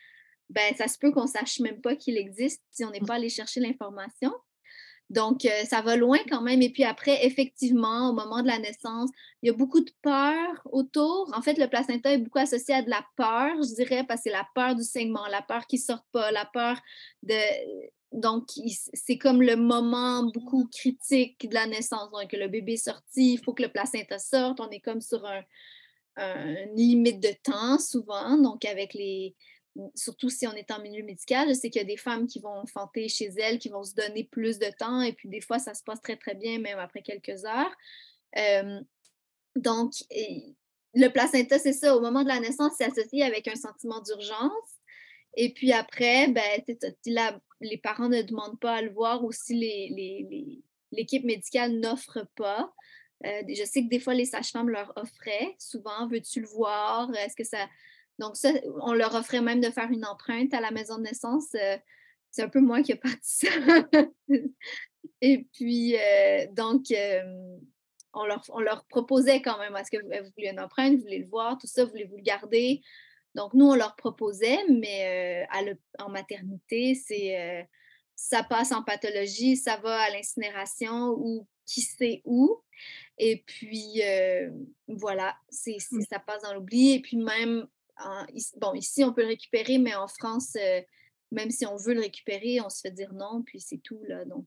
[0.51, 3.29] ben ça se peut qu'on sache même pas qu'il existe si on n'est pas allé
[3.29, 4.33] chercher l'information.
[5.11, 6.63] Donc, euh, ça va loin quand même.
[6.63, 9.11] Et puis après, effectivement, au moment de la naissance,
[9.43, 11.31] il y a beaucoup de peur autour.
[11.35, 14.31] En fait, le placenta est beaucoup associé à de la peur, je dirais, parce que
[14.31, 16.81] c'est la peur du saignement, la peur qu'il ne sorte pas, la peur
[17.25, 17.35] de
[18.13, 18.49] donc,
[18.93, 22.11] c'est comme le moment beaucoup critique de la naissance.
[22.11, 24.61] Donc, le bébé est sorti, il faut que le placenta sorte.
[24.61, 25.43] On est comme sur un,
[26.17, 28.37] une limite de temps souvent.
[28.37, 29.35] Donc, avec les.
[29.95, 32.41] Surtout si on est en milieu médical, je sais qu'il y a des femmes qui
[32.41, 35.01] vont enfanter chez elles, qui vont se donner plus de temps.
[35.01, 37.75] Et puis, des fois, ça se passe très, très bien, même après quelques heures.
[39.57, 39.93] donc,
[40.95, 41.97] le placenta, c'est ça.
[41.97, 44.82] Au moment de la naissance, c'est associé avec un sentiment d'urgence.
[45.35, 46.63] Et puis après, ben,
[47.61, 49.55] les parents ne demandent pas à le voir ou si
[50.91, 52.73] l'équipe médicale n'offre pas.
[53.25, 55.55] Euh, je sais que des fois, les sages-femmes leur offraient.
[55.59, 57.15] Souvent, veux-tu le voir?
[57.15, 57.69] Est-ce que ça.
[58.19, 61.55] Donc, ça, on leur offrait même de faire une empreinte à la maison de naissance.
[61.55, 61.79] Euh,
[62.31, 63.49] c'est un peu moi qui ai parti ça.
[65.21, 66.87] Et puis, euh, donc,
[68.13, 71.21] on leur, on, leur, proposait quand même est-ce que vous voulez une empreinte, vous voulez
[71.21, 72.83] le voir, tout ça, voulez-vous le garder?
[73.35, 77.63] Donc, nous, on leur proposait, mais euh, en maternité, c'est euh,
[78.15, 82.63] ça passe en pathologie, ça va à l'incinération ou qui sait où.
[83.19, 84.51] Et puis, euh,
[84.89, 85.79] voilà, c'est,
[86.11, 86.93] ça passe dans l'oubli.
[86.93, 87.67] Et puis, même,
[88.57, 90.57] bon, ici, on peut le récupérer, mais en France,
[91.31, 94.03] même si on veut le récupérer, on se fait dire non, puis c'est tout.
[94.05, 94.47] Là, donc,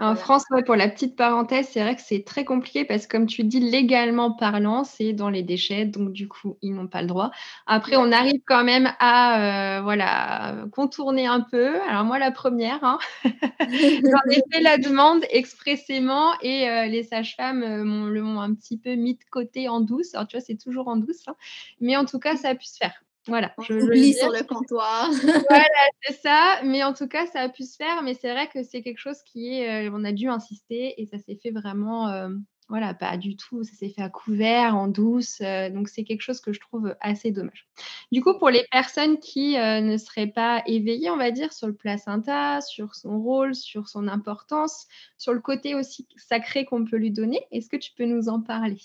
[0.00, 3.26] en France, pour la petite parenthèse, c'est vrai que c'est très compliqué parce que, comme
[3.26, 7.08] tu dis, légalement parlant, c'est dans les déchets, donc du coup, ils n'ont pas le
[7.08, 7.30] droit.
[7.66, 11.78] Après, on arrive quand même à euh, voilà, contourner un peu.
[11.82, 17.62] Alors, moi, la première, hein, j'en ai fait la demande expressément et euh, les sages-femmes
[17.62, 20.14] euh, le m'ont un petit peu mis de côté en douce.
[20.14, 21.36] Alors, tu vois, c'est toujours en douce, hein.
[21.80, 23.02] mais en tout cas, ça a pu se faire.
[23.26, 23.52] Voilà.
[23.62, 25.10] je oublie sur le comptoir.
[25.50, 26.60] voilà, c'est ça.
[26.64, 28.02] Mais en tout cas, ça a pu se faire.
[28.02, 29.88] Mais c'est vrai que c'est quelque chose qui est.
[29.88, 32.08] Euh, on a dû insister et ça s'est fait vraiment.
[32.08, 32.28] Euh,
[32.68, 33.64] voilà, pas du tout.
[33.64, 35.40] Ça s'est fait à couvert, en douce.
[35.40, 37.66] Euh, donc, c'est quelque chose que je trouve assez dommage.
[38.12, 41.74] Du coup, pour les personnes qui ne seraient pas éveillées, on va dire, sur le
[41.74, 44.86] placenta, sur son rôle, sur son importance,
[45.18, 48.40] sur le côté aussi sacré qu'on peut lui donner, est-ce que tu peux nous en
[48.40, 48.78] parler?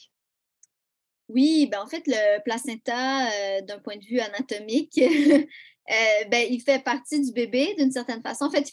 [1.30, 6.62] Oui, ben en fait, le placenta, euh, d'un point de vue anatomique, euh, ben, il
[6.62, 8.46] fait partie du bébé d'une certaine façon.
[8.46, 8.72] En fait,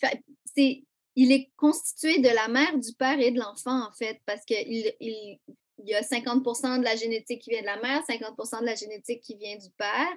[0.57, 0.85] il,
[1.17, 4.93] il est constitué de la mère, du père et de l'enfant, en fait, parce qu'il
[5.01, 5.39] il,
[5.85, 9.21] y a 50% de la génétique qui vient de la mère, 50% de la génétique
[9.23, 10.13] qui vient du père.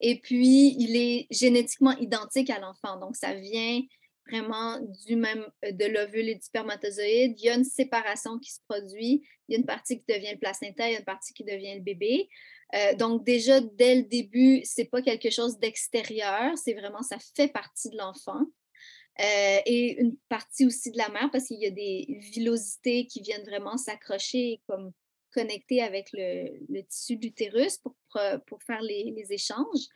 [0.00, 2.98] Et puis, il est génétiquement identique à l'enfant.
[2.98, 3.80] Donc, ça vient
[4.30, 8.52] vraiment du même euh, de l'ovule et du spermatozoïde, il y a une séparation qui
[8.52, 9.26] se produit.
[9.48, 11.44] Il y a une partie qui devient le placenta, il y a une partie qui
[11.44, 12.28] devient le bébé.
[12.74, 17.48] Euh, donc déjà dès le début, c'est pas quelque chose d'extérieur, c'est vraiment ça fait
[17.48, 18.42] partie de l'enfant.
[19.20, 23.20] Euh, et une partie aussi de la mère parce qu'il y a des villosités qui
[23.20, 24.92] viennent vraiment s'accrocher comme
[25.34, 27.94] connecter avec le, tissu de l'utérus pour,
[28.46, 29.88] pour, faire les échanges.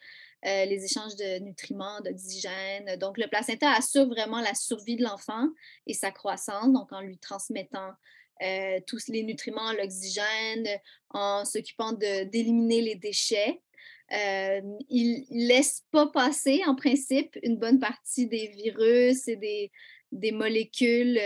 [0.46, 2.96] Euh, les échanges de nutriments, d'oxygène.
[3.00, 5.48] Donc, le placenta assure vraiment la survie de l'enfant
[5.86, 7.92] et sa croissance, donc en lui transmettant
[8.42, 10.68] euh, tous les nutriments, l'oxygène,
[11.08, 13.62] en s'occupant d'éliminer les déchets.
[14.12, 19.72] Euh, il ne laisse pas passer, en principe, une bonne partie des virus et des,
[20.12, 21.18] des molécules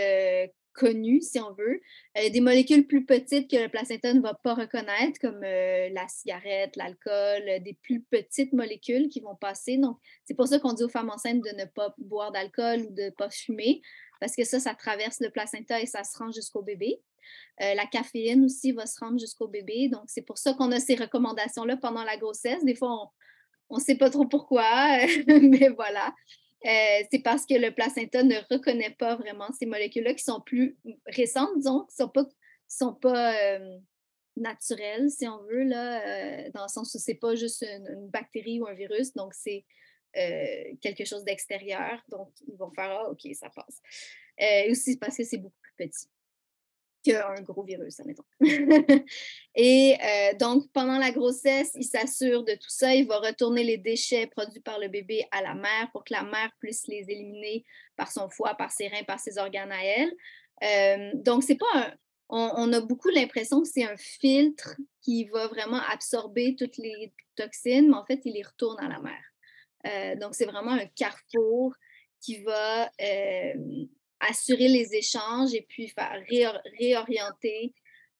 [0.79, 1.81] connues, si on veut.
[2.17, 6.07] Euh, des molécules plus petites que le placenta ne va pas reconnaître, comme euh, la
[6.07, 9.77] cigarette, l'alcool, des plus petites molécules qui vont passer.
[9.77, 12.93] Donc, c'est pour ça qu'on dit aux femmes enceintes de ne pas boire d'alcool ou
[12.93, 13.81] de ne pas fumer,
[14.21, 17.01] parce que ça, ça traverse le placenta et ça se rend jusqu'au bébé.
[17.59, 19.89] la caféine aussi va se rendre jusqu'au bébé.
[19.89, 22.63] Donc, c'est pour ça qu'on a ces recommandations-là pendant la grossesse.
[22.63, 23.11] Des fois,
[23.69, 26.13] on ne sait pas trop pourquoi, mais voilà.
[26.65, 30.77] Euh, c'est parce que le placenta ne reconnaît pas vraiment ces molécules-là qui sont plus
[31.05, 32.09] récentes, disons, qui ne
[32.67, 33.77] sont pas, euh,
[34.35, 38.09] naturelles, si on veut, là, euh, dans le sens où ce n'est pas juste une,
[38.09, 39.65] bactérie ou un virus, donc c'est
[40.81, 42.01] quelque chose d'extérieur.
[42.09, 43.79] Donc, ils vont faire Ah, OK, ça passe.
[44.69, 46.07] aussi parce que c'est beaucoup plus petit
[47.03, 48.23] qu'un gros virus, admettons.
[49.55, 52.93] et euh, donc, pendant la grossesse, il s'assure de tout ça.
[52.93, 56.23] Il va retourner les déchets produits par le bébé à la mère pour que la
[56.23, 57.63] mère puisse les éliminer
[57.95, 60.13] par son foie, par ses reins, par ses organes à elle.
[60.63, 61.93] Euh, donc, c'est pas un,
[62.29, 67.89] on, a beaucoup l'impression que c'est un filtre qui va vraiment absorber toutes les toxines,
[67.89, 69.23] mais en fait, il les retourne à la mère.
[69.87, 71.73] Euh, donc, c'est vraiment un carrefour
[72.21, 72.91] qui va
[74.19, 76.21] assurer les échanges et puis faire
[76.79, 77.73] réorienter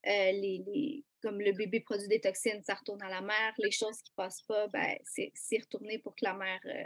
[0.07, 3.53] euh, les, comme le bébé produit des toxines, ça retourne à la mère.
[3.57, 6.83] Les choses qui ne passent pas, ben, c'est retourné pour que la mère euh,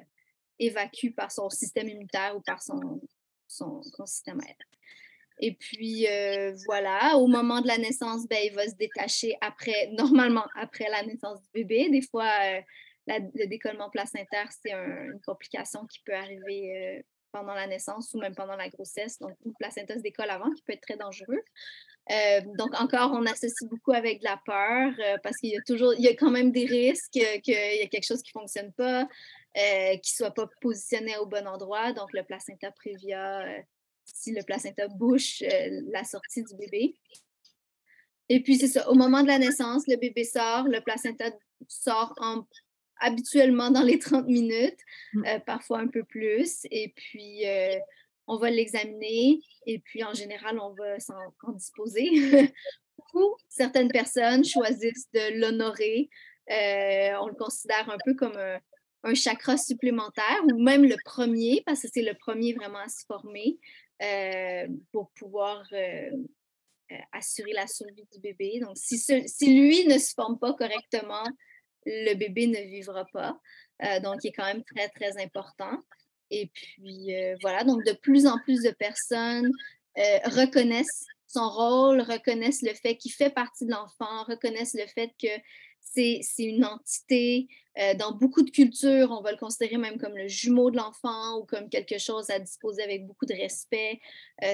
[0.60, 3.02] évacue par son système immunitaire ou par son,
[4.06, 4.56] système aérien.
[5.40, 9.88] Et puis euh, voilà, au moment de la naissance, ben, il va se détacher après,
[9.98, 11.90] normalement après la naissance du bébé.
[11.90, 12.32] Des fois,
[13.08, 18.56] le décollement placentaire, c'est une complication qui peut arriver pendant la naissance ou même pendant
[18.56, 21.42] la grossesse, donc le placenta se décolle avant, qui peut être très dangereux.
[22.12, 25.62] Euh, donc, encore, on associe beaucoup avec de la peur euh, parce qu'il y a
[25.66, 28.42] toujours, il y a quand même des risques qu'il y a quelque chose qui ne
[28.42, 29.08] fonctionne pas,
[29.58, 31.92] euh, qui soit pas positionné au bon endroit.
[31.94, 33.46] Donc, le placenta prévia,
[34.06, 35.44] si le placenta bouche
[35.92, 36.96] la sortie du bébé.
[38.30, 41.32] Et puis, c'est ça, au moment de la naissance, le bébé sort, le placenta
[41.68, 42.46] sort en
[43.04, 44.80] habituellement dans les 30 minutes,
[45.14, 45.26] mmh.
[45.26, 46.66] euh, parfois un peu plus.
[46.72, 47.78] Et puis, euh,
[48.28, 51.16] on va l'examiner et puis en général, on va s'en
[51.54, 52.10] disposer.
[53.14, 56.10] Ou certaines personnes choisissent de l'honorer.
[56.50, 58.60] Euh, on le considère un peu comme un,
[59.04, 63.06] un, chakra supplémentaire ou même le premier, parce que c'est le premier vraiment à se
[63.06, 63.58] former
[64.92, 65.64] pour pouvoir
[67.12, 68.60] assurer la survie du bébé.
[68.62, 71.24] Donc, si, si lui ne se forme pas correctement,
[71.86, 73.40] le bébé ne vivra pas.
[73.84, 75.78] Euh, donc, il est quand même très, très important.
[76.32, 79.52] Et puis, euh, voilà, donc de plus en plus de personnes
[79.98, 85.12] euh, reconnaissent son rôle, reconnaissent le fait qu'il fait partie de l'enfant, reconnaissent le fait
[85.22, 85.30] que
[85.82, 87.48] c'est une entité.
[88.00, 91.46] dans beaucoup de cultures, on va le considérer même comme le jumeau de l'enfant ou
[91.46, 94.00] comme quelque chose à disposer avec beaucoup de respect.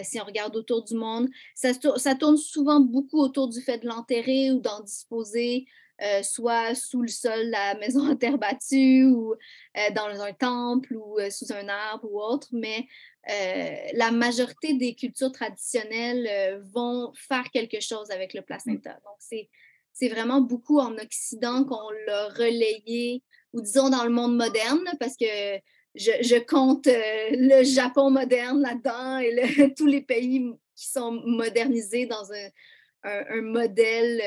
[0.03, 3.87] si on regarde autour du monde, ça, ça, tourne souvent beaucoup autour du fait de
[3.87, 5.65] l'enterrer ou d'en disposer
[6.01, 10.95] euh, soit sous le sol la maison en terre battue ou euh, dans un temple
[10.95, 12.87] ou euh, sous un arbre ou autre, mais
[13.93, 18.93] la majorité des cultures traditionnelles vont faire quelque chose avec le placenta.
[19.05, 19.43] Donc,
[19.93, 23.21] c'est vraiment beaucoup en Occident qu'on l'a relayé,
[23.53, 25.59] ou disons dans le monde moderne, parce que
[25.93, 32.49] je, compte le Japon moderne là-dedans et tous les pays qui sont modernisés dans un,
[33.03, 34.23] un modèle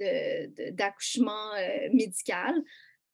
[0.00, 2.54] d'accouchement euh, médical.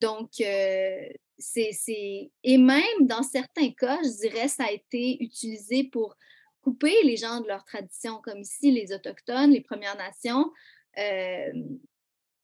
[0.00, 2.30] Donc, euh, c'est.
[2.42, 6.16] Et même dans certains cas, je dirais, ça a été utilisé pour
[6.60, 10.50] couper les gens de leur tradition, comme ici, les Autochtones, les Premières Nations.
[10.98, 11.52] Euh,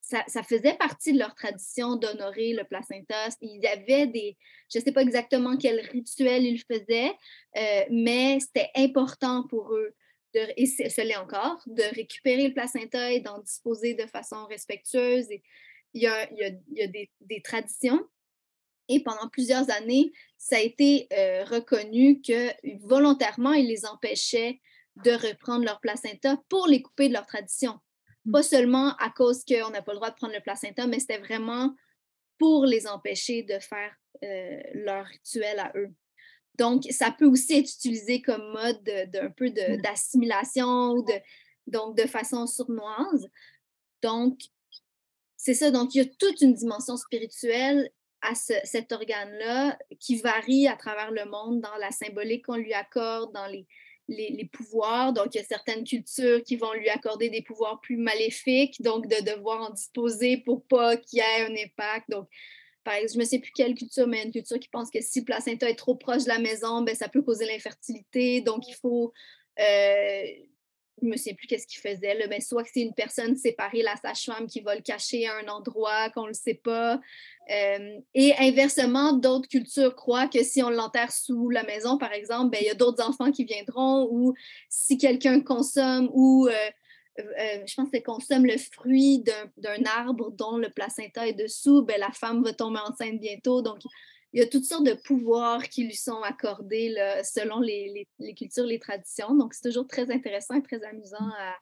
[0.03, 3.29] ça, faisait partie de leur tradition d'honorer le placenta.
[3.41, 4.37] Il y avait des,
[4.69, 7.13] je ne sais pas exactement quel rituel ils faisaient,
[7.93, 9.95] mais c'était important pour eux
[10.35, 15.31] et ce l'est encore, de récupérer le placenta et d'en disposer de façon respectueuse.
[15.31, 15.43] Et
[15.95, 18.01] il y a, il y a, des, traditions.
[18.89, 22.51] Et pendant plusieurs années, ça a été euh, reconnu que
[22.87, 24.61] volontairement, ils les empêchaient
[24.97, 27.79] de reprendre leur placenta pour les couper de leur tradition.
[28.25, 28.33] Mmh.
[28.33, 31.19] Pas seulement à cause qu'on n'a pas le droit de prendre le placenta, mais c'était
[31.19, 31.75] vraiment
[32.39, 35.95] pour les empêcher de faire euh, leur rituel à eux.
[36.61, 39.81] Donc, ça peut aussi être utilisé comme mode d'un peu mmh.
[39.81, 41.15] d'assimilation ou de,
[41.67, 43.27] donc de façon sournoise.
[44.03, 44.39] Donc,
[45.39, 45.71] c'est ça.
[45.71, 51.11] Donc, il y a toute une dimension spirituelle à cet organe-là qui varie à travers
[51.11, 53.67] le monde dans la symbolique qu'on lui accorde, dans les,
[54.09, 55.15] les, pouvoirs.
[55.15, 59.07] Donc, il y a certaines cultures qui vont lui accorder des pouvoirs plus maléfiques, donc
[59.07, 62.11] de devoir en disposer pour pas qu'il y ait un impact.
[62.11, 62.29] Donc,
[62.85, 65.21] par exemple, je ne sais plus quelle culture, mais une culture qui pense que si
[65.21, 68.41] le placenta est trop proche de la maison, ben, ça peut causer l'infertilité.
[68.41, 69.13] Donc, il faut
[71.03, 73.97] je ne sais plus qu'est-ce qu'il faisait, mais soit que c'est une personne séparée, la
[73.97, 77.01] sage-femme, qui va le cacher à un endroit qu'on ne le sait pas.
[77.49, 82.59] et inversement, d'autres cultures croient que si on l'enterre sous la maison, par exemple, ben,
[82.61, 84.35] il y a d'autres enfants qui viendront ou
[84.69, 86.71] si quelqu'un consomme ou euh,
[87.67, 89.25] je pense qu'elle consomme le fruit
[89.57, 93.63] d'un arbre dont le placenta est dessous, ben, la femme va tomber enceinte bientôt.
[93.63, 93.81] Donc,
[94.33, 98.07] il y a toutes sortes de pouvoirs qui lui sont accordés selon les,
[98.37, 99.35] cultures, les traditions.
[99.35, 101.57] Donc, c'est toujours très intéressant et très amusant à,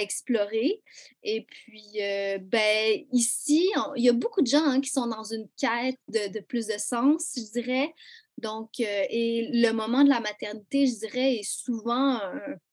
[0.00, 0.82] explorer.
[1.22, 5.22] Et puis, euh, ben, ici, il y a beaucoup de gens hein, qui sont dans
[5.22, 7.94] une quête de, plus de sens, je dirais.
[8.38, 12.18] Donc, euh, et le moment de la maternité, je dirais, est souvent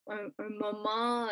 [0.08, 1.28] un, moment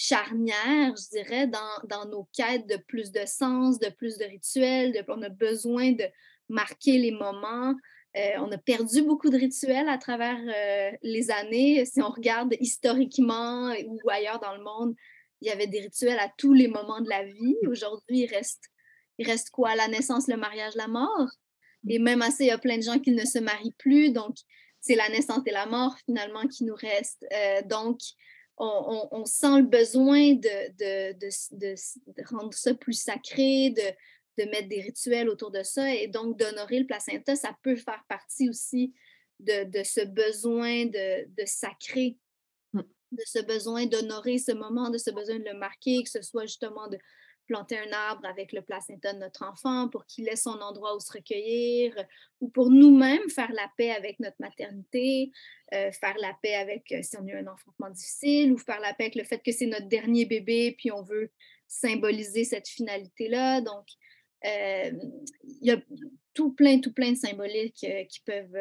[0.00, 4.92] charnière, je dirais, dans, nos quêtes de plus de sens, de plus de rituels.
[4.92, 6.04] De, on a besoin de
[6.48, 7.74] marquer les moments.
[8.16, 11.84] Euh, on a perdu beaucoup de rituels à travers euh, les années.
[11.84, 14.94] Si on regarde historiquement ou ailleurs dans le monde,
[15.40, 17.56] il y avait des rituels à tous les moments de la vie.
[17.66, 18.62] Aujourd'hui, il reste,
[19.18, 19.74] il reste quoi?
[19.74, 21.28] La naissance, le mariage, la mort.
[21.88, 24.12] Et même assez, il y a plein de gens qui ne se marient plus.
[24.12, 24.36] Donc,
[24.80, 27.26] c'est la naissance et la mort finalement qui nous restent.
[27.32, 27.98] Euh, donc,
[28.58, 31.14] on, sent le besoin de,
[32.34, 36.86] rendre ça plus sacré, de, mettre des rituels autour de ça et donc d'honorer le
[36.86, 38.94] placenta, ça peut faire partie aussi
[39.40, 42.16] de, ce besoin de, sacré,
[42.72, 42.80] mmh.
[43.12, 46.46] de ce besoin d'honorer ce moment, de ce besoin de le marquer, que ce soit
[46.46, 46.98] justement de
[47.48, 51.00] planter un arbre avec le placenta de notre enfant pour qu'il ait son endroit où
[51.00, 51.94] se recueillir,
[52.40, 55.32] ou pour nous-mêmes faire la paix avec notre maternité,
[55.72, 58.80] euh, faire la paix avec euh, si on a eu un enfantement difficile, ou faire
[58.80, 61.32] la paix avec le fait que c'est notre dernier bébé, puis on veut
[61.66, 63.62] symboliser cette finalité-là.
[63.62, 63.86] Donc,
[64.44, 64.92] euh,
[65.60, 65.80] il y a
[66.34, 68.56] tout plein, tout plein de symboliques qui peuvent...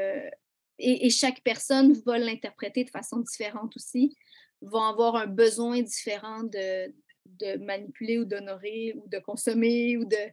[0.80, 4.16] Et, chaque personne va l'interpréter de façon différente aussi,
[4.62, 6.94] vont avoir un besoin différent de,
[7.40, 10.32] de manipuler ou d'honorer ou de consommer ou de,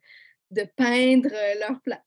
[0.50, 2.00] de peindre euh, leur,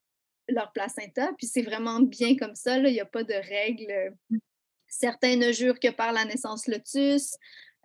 [0.50, 1.32] leur placenta.
[1.38, 4.15] Puis c'est vraiment bien comme ça, il n'y a pas de règles.
[4.88, 7.36] Certains ne jurent que par la naissance lotus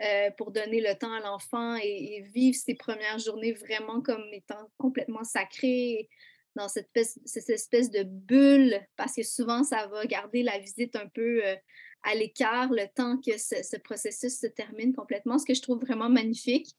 [0.03, 4.69] euh, pour donner le temps à l'enfant et, vivre ses premières journées vraiment comme étant
[4.77, 6.09] complètement sacrées
[6.57, 10.97] dans cette espèce, cette espèce de bulle, parce que souvent, ça va garder la visite
[10.97, 11.57] un peu euh,
[12.03, 16.09] à l'écart le temps que ce, processus se termine complètement, ce que je trouve vraiment
[16.09, 16.75] magnifique.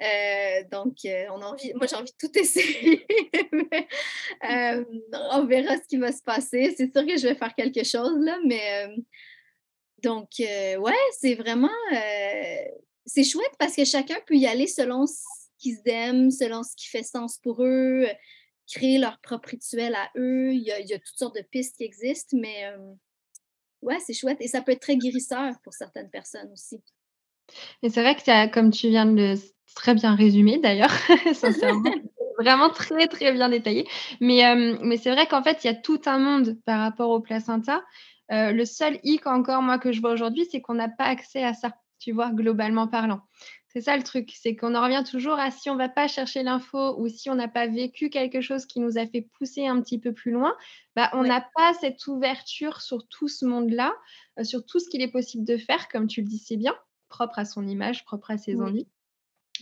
[0.00, 3.06] Euh, donc, euh, on a envie, moi, j'ai envie de tout essayer.
[4.48, 4.84] Euh,
[5.32, 6.74] on verra ce qui va se passer.
[6.76, 8.88] C'est sûr que je vais faire quelque chose, là, mais
[10.02, 11.70] donc, ouais, c'est vraiment,
[13.04, 15.22] c'est chouette parce que chacun peut y aller selon ce
[15.58, 18.06] qu'ils aiment, selon ce qui fait sens pour eux,
[18.72, 20.52] créer leur propre rituel à eux.
[20.52, 22.64] Il y a, il y a toutes sortes de pistes qui existent, mais
[23.82, 24.38] ouais, c'est chouette.
[24.40, 26.82] Et ça peut être très guérisseur pour certaines personnes aussi.
[27.82, 29.34] Et c'est vrai que comme tu viens de le
[29.74, 30.92] très bien résumer d'ailleurs,
[31.34, 31.90] sincèrement.
[32.38, 33.88] Vraiment très, très bien détaillé.
[34.20, 34.44] Mais,
[34.80, 37.82] mais c'est vrai qu'en fait, il y a tout un monde par rapport au placenta.
[38.30, 41.52] le seul hic encore, moi, que je vois aujourd'hui, c'est qu'on n'a pas accès à
[41.52, 43.22] ça, tu vois, globalement parlant.
[43.78, 46.08] C'est ça le truc, c'est qu'on en revient toujours à si on ne va pas
[46.08, 49.68] chercher l'info ou si on n'a pas vécu quelque chose qui nous a fait pousser
[49.68, 50.52] un petit peu plus loin,
[50.96, 53.94] bah, on n'a pas cette ouverture sur tout ce monde-là,
[54.40, 56.74] euh, sur tout ce qu'il est possible de faire, comme tu le dis, c'est bien,
[57.08, 58.88] propre à son image, propre à ses envies.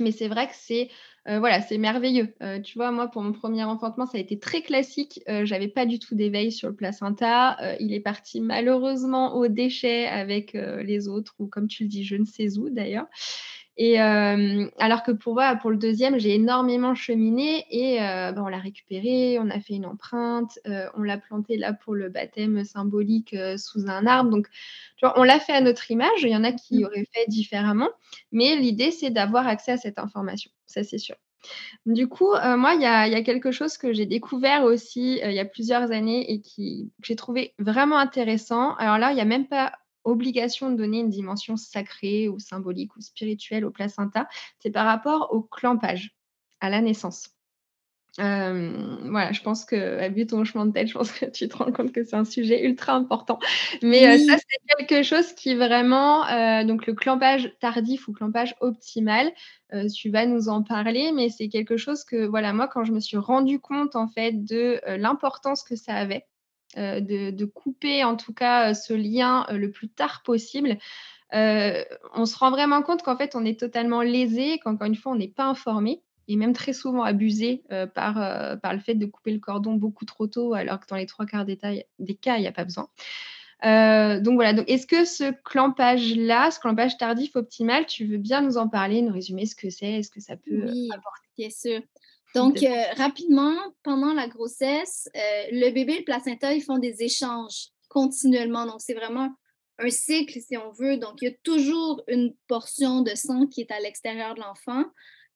[0.01, 0.89] Mais c'est vrai que c'est
[1.29, 2.35] euh, voilà, c'est merveilleux.
[2.43, 5.21] Euh, tu vois, moi, pour mon premier enfantement, ça a été très classique.
[5.29, 7.59] Je j'avais pas du tout d'éveil sur le placenta.
[7.81, 12.17] il est parti malheureusement au déchet avec les autres, ou comme tu le dis, je
[12.17, 13.09] ne sais où d'ailleurs.
[13.79, 18.49] Et euh, alors que pour, pour le deuxième, j'ai énormément cheminé et euh, ben, on
[18.49, 22.65] l'a récupéré, on a fait une empreinte, euh, on l'a planté là pour le baptême
[22.65, 24.31] symbolique sous un arbre.
[24.31, 24.49] Donc,
[24.97, 26.23] tu vois, on l'a fait à notre image.
[26.23, 26.85] Il y en a qui mmh.
[26.85, 27.91] auraient fait différemment,
[28.33, 30.51] mais l'idée, c'est d'avoir accès à cette information.
[30.67, 31.17] Ça, c'est sûr.
[31.85, 35.33] Du coup, moi, il y, a, y, a quelque chose que j'ai découvert aussi il
[35.33, 38.75] y a plusieurs années et qui, que j'ai trouvé vraiment intéressant.
[38.77, 39.73] Alors là, il n'y a même pas
[40.07, 44.29] obligation de donner une dimension sacrée ou symbolique ou spirituelle au placenta,
[44.61, 46.17] c'est par rapport au clampage,
[46.61, 47.37] à la naissance.
[48.19, 51.73] voilà, je pense que, vu ton chemin de tête, je pense que tu te rends
[51.73, 53.39] compte que c'est un sujet ultra important.
[53.83, 56.25] Mais ça, c'est quelque chose qui vraiment,
[56.65, 59.31] donc le clampage tardif ou clampage optimal,
[59.95, 63.01] tu vas nous en parler, mais c'est quelque chose que, voilà, moi, quand je me
[63.01, 66.25] suis rendu compte en fait de l'importance que ça avait
[66.77, 70.77] euh, de, couper en tout cas euh, ce lien euh, le plus tard possible.
[71.33, 75.17] on se rend vraiment compte qu'en fait, on est totalement lésé, qu'encore une fois, on
[75.17, 77.63] n'est pas informé et même très souvent abusé
[77.95, 78.15] par,
[78.61, 81.25] par le fait de couper le cordon beaucoup trop tôt, alors que dans les trois
[81.25, 81.57] quarts des,
[82.01, 82.89] des cas, il n'y a pas besoin.
[83.63, 88.57] donc voilà, donc est-ce que ce clampage-là, ce clampage tardif optimal, tu veux bien nous
[88.57, 91.83] en parler, nous résumer ce que c'est, est-ce que ça peut oui, apporter?
[92.35, 92.59] Donc,
[92.97, 98.67] rapidement, pendant la grossesse, le bébé et le placenta, ils font des échanges continuellement.
[98.67, 99.31] Donc, c'est vraiment
[99.79, 100.97] un cycle, si on veut.
[100.97, 104.85] Donc, il y a toujours une portion de sang qui est à l'extérieur de l'enfant.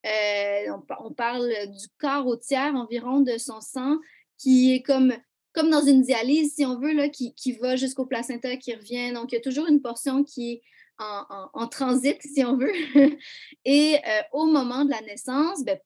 [0.06, 3.98] Euh, on, parle du quart au tiers environ de son sang
[4.38, 5.12] qui est comme,
[5.52, 9.12] comme dans une dialyse, si on veut, là, qui, va jusqu'au placenta, qui revient.
[9.12, 10.62] Donc, il y a toujours une portion qui est
[10.98, 12.72] en, transit, si on veut.
[13.64, 15.78] Et euh, au moment de la naissance, ben,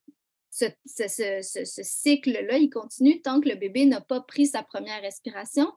[0.55, 5.73] ce, cycle-là, il continue tant que le bébé n'a pas pris sa première respiration.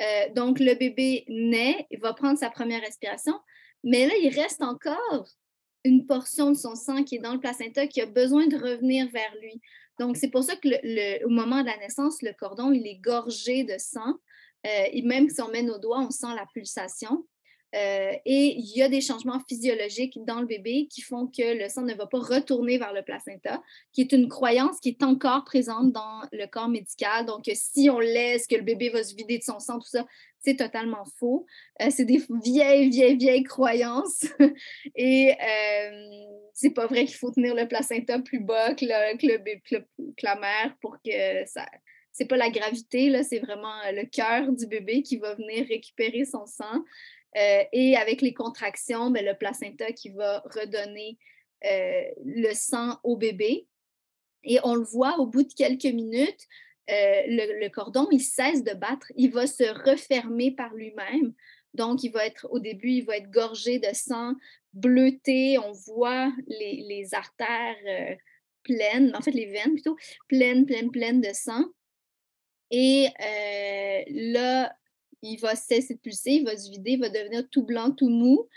[0.00, 3.38] Euh, donc, le bébé naît, il va prendre sa première respiration,
[3.82, 5.28] mais là, il reste encore
[5.84, 9.08] une portion de son sang qui est dans le placenta qui a besoin de revenir
[9.10, 9.60] vers lui.
[10.00, 13.64] Donc, c'est pour ça que au moment de la naissance, le cordon, il est gorgé
[13.64, 14.14] de sang.
[14.66, 17.26] Euh, et même si on met nos doigts, on sent la pulsation.
[17.74, 21.68] Euh, et il y a des changements physiologiques dans le bébé qui font que le
[21.68, 23.60] sang ne va pas retourner vers le placenta,
[23.92, 27.26] qui est une croyance qui est encore présente dans le corps médical.
[27.26, 30.06] Donc, si on laisse que le bébé va se vider de son sang, tout ça,
[30.44, 31.46] c'est totalement faux.
[31.82, 34.26] Euh, c'est des vieilles, vieilles, vieilles croyances.
[34.94, 39.84] et euh, c'est pas vrai qu'il faut tenir le placenta plus bas que, le, que,
[40.22, 41.66] la mère pour que ça.
[42.12, 46.24] C'est pas la gravité, là, c'est vraiment le cœur du bébé qui va venir récupérer
[46.24, 46.84] son sang.
[47.36, 51.18] Euh, et avec les contractions, ben, le placenta qui va redonner
[51.64, 53.66] euh, le sang au bébé.
[54.44, 56.46] Et on le voit au bout de quelques minutes,
[56.90, 61.32] euh, le, cordon, il cesse de battre, il va se refermer par lui-même.
[61.72, 64.34] Donc, il va être, au début, il va être gorgé de sang,
[64.74, 65.58] bleuté.
[65.58, 68.18] On voit les, les artères
[68.62, 69.96] pleines, en fait, les veines plutôt,
[70.28, 71.64] pleines, pleines, pleines de sang.
[72.70, 73.08] Et
[74.10, 74.76] là,
[75.32, 78.08] il va cesser de pulser, il va se vider, il va devenir tout blanc, tout
[78.08, 78.48] mou.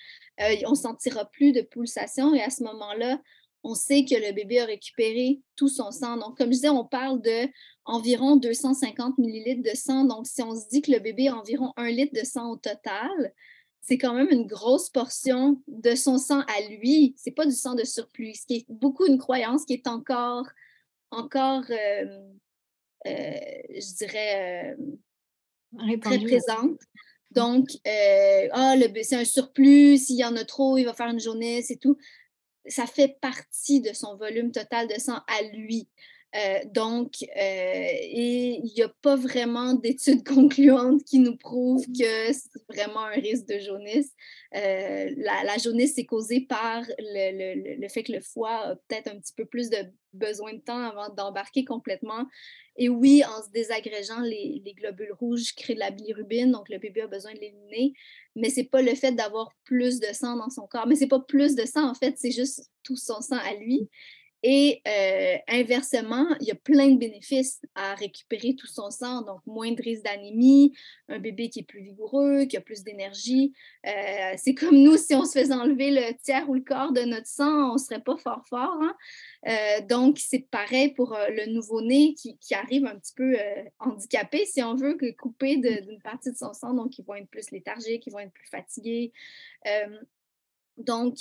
[0.41, 3.19] Euh, on ne sentira plus de pulsation et à ce moment-là,
[3.63, 6.17] on sait que le bébé a récupéré tout son sang.
[6.17, 7.49] Donc, comme je disais, on parle de
[7.85, 10.05] environ 250 millilitres de sang.
[10.05, 12.57] Donc, si on se dit que le bébé a environ un litre de sang au
[12.57, 13.33] total,
[13.81, 17.13] c'est quand même une grosse portion de son sang à lui.
[17.17, 20.47] C'est pas du sang de surplus, ce qui est beaucoup une croyance qui est encore,
[21.11, 22.29] encore, euh,
[23.07, 23.39] euh,
[23.69, 24.75] je dirais,
[26.01, 26.79] très présente.
[27.31, 31.19] Donc, euh, ah, c'est un surplus, s'il y en a trop, il va faire une
[31.19, 31.97] journée, c'est tout.
[32.65, 35.87] Ça fait partie de son volume total de sang à lui.
[36.37, 42.49] Euh, donc, euh, il n'y a pas vraiment d'études concluantes qui nous prouvent que c'est
[42.69, 44.13] vraiment un risque de jaunisse.
[44.55, 49.33] Euh, la, jaunisse est causée par le, fait que le foie a peut-être un petit
[49.35, 49.77] peu plus de
[50.13, 52.25] besoin de temps avant d'embarquer complètement.
[52.75, 57.01] Et oui, en se désagrégeant, les, globules rouges créent de la bilirubine, donc le bébé
[57.01, 57.93] a besoin de l'éliminer.
[58.35, 60.85] Mais ce n'est pas le fait d'avoir plus de sang dans son corps.
[60.85, 63.55] Mais ce n'est pas plus de sang, en fait, c'est juste tout son sang à
[63.55, 63.89] lui.
[64.49, 69.41] Et euh, inversement, il y a plein de bénéfices à récupérer tout son sang, donc
[69.45, 70.73] moins de risque d'anémie,
[71.09, 73.51] un bébé qui est plus vigoureux, qui a plus d'énergie.
[73.85, 77.01] Euh, c'est comme nous, si on se faisait enlever le tiers ou le quart de
[77.01, 78.79] notre sang, on ne serait pas fort fort.
[78.81, 78.95] Hein.
[79.49, 83.35] Euh, donc, c'est pareil pour le nouveau-né qui, arrive un petit peu
[83.79, 87.29] handicapé, si on veut, que coupé d'une partie de son sang, donc ils vont être
[87.29, 89.11] plus léthargiques, ils vont être plus fatigués.
[90.77, 91.17] donc,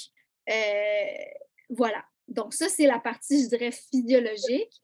[1.71, 2.05] voilà.
[2.29, 4.81] Donc, ça, c'est la partie, je dirais, physiologique.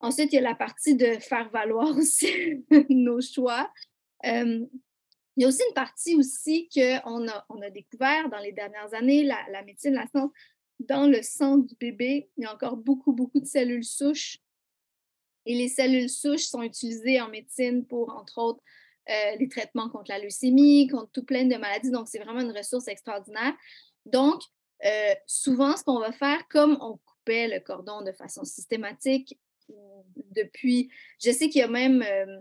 [0.00, 3.70] Ensuite, il y a la partie de faire valoir aussi nos choix.
[4.22, 4.68] il
[5.36, 9.24] y a aussi une partie aussi qu'on a, on a découvert dans les dernières années,
[9.24, 10.30] la, la médecine, la science,
[10.80, 14.38] dans le sang du bébé, il y a encore beaucoup, beaucoup de cellules souches.
[15.46, 18.62] Et les cellules souches sont utilisées en médecine pour, entre autres,
[19.10, 21.90] euh, les traitements contre la leucémie, contre tout plein de maladies.
[21.90, 23.54] Donc, c'est vraiment une ressource extraordinaire.
[24.06, 24.40] Donc,
[24.84, 29.38] euh, souvent, ce qu'on va faire, comme on coupait le cordon de façon systématique
[30.34, 30.90] depuis,
[31.22, 32.38] je sais qu'il y a même, euh,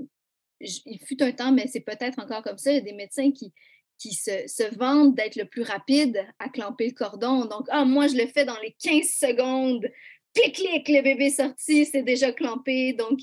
[0.60, 3.32] il fut un temps, mais c'est peut-être encore comme ça, il y a des médecins
[3.32, 3.54] qui,
[3.98, 7.46] qui se, se vendent d'être le plus rapide à clamper le cordon.
[7.46, 9.90] Donc, ah, moi, je le fais dans les 15 secondes.
[10.34, 12.94] Clic, clic, le bébé sorti, c'est déjà clampé.
[12.94, 13.20] Donc,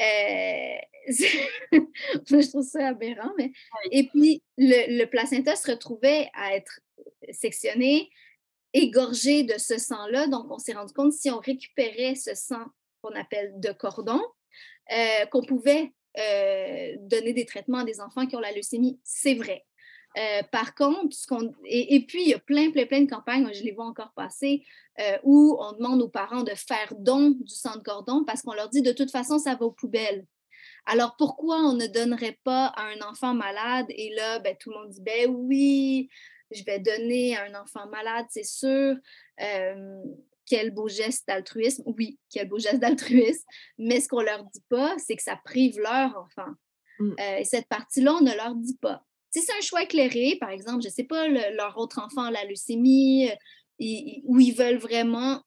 [0.00, 0.76] euh,
[1.08, 3.30] je trouve ça aberrant.
[3.38, 3.52] Mais...
[3.92, 6.80] Et puis, le, le placenta se retrouvait à être
[7.30, 8.10] sectionné,
[8.76, 10.26] égorgé de ce sang-là.
[10.28, 12.64] Donc, on s'est rendu compte si on récupérait ce sang
[13.00, 14.20] qu'on appelle de cordon,
[14.92, 19.00] euh, qu'on pouvait euh, donner des traitements à des enfants qui ont la leucémie.
[19.02, 19.64] C'est vrai.
[20.18, 21.16] Euh, par contre,
[21.64, 24.62] et, puis, il y a plein, plein, plein de campagnes, je les vois encore passer,
[25.24, 28.70] où on demande aux parents de faire don du sang de cordon parce qu'on leur
[28.70, 30.26] dit de toute façon, ça va aux poubelles.
[30.86, 33.86] Alors pourquoi on ne donnerait pas à un enfant malade?
[33.90, 36.08] Et là, ben, tout le monde dit ben oui,
[36.50, 38.96] je vais donner à un enfant malade, c'est sûr.
[40.46, 41.82] quel beau geste d'altruisme.
[41.86, 43.44] Oui, quel beau geste d'altruisme.
[43.78, 46.52] Mais ce qu'on leur dit pas, c'est que ça prive leur enfant.
[46.98, 47.14] Mmh.
[47.20, 49.04] Euh, et cette partie-là, on ne leur dit pas.
[49.30, 52.30] Si c'est un choix éclairé, par exemple, je ne sais pas, leur autre enfant a
[52.30, 53.34] la leucémie, euh,
[54.24, 55.42] où ils veulent vraiment.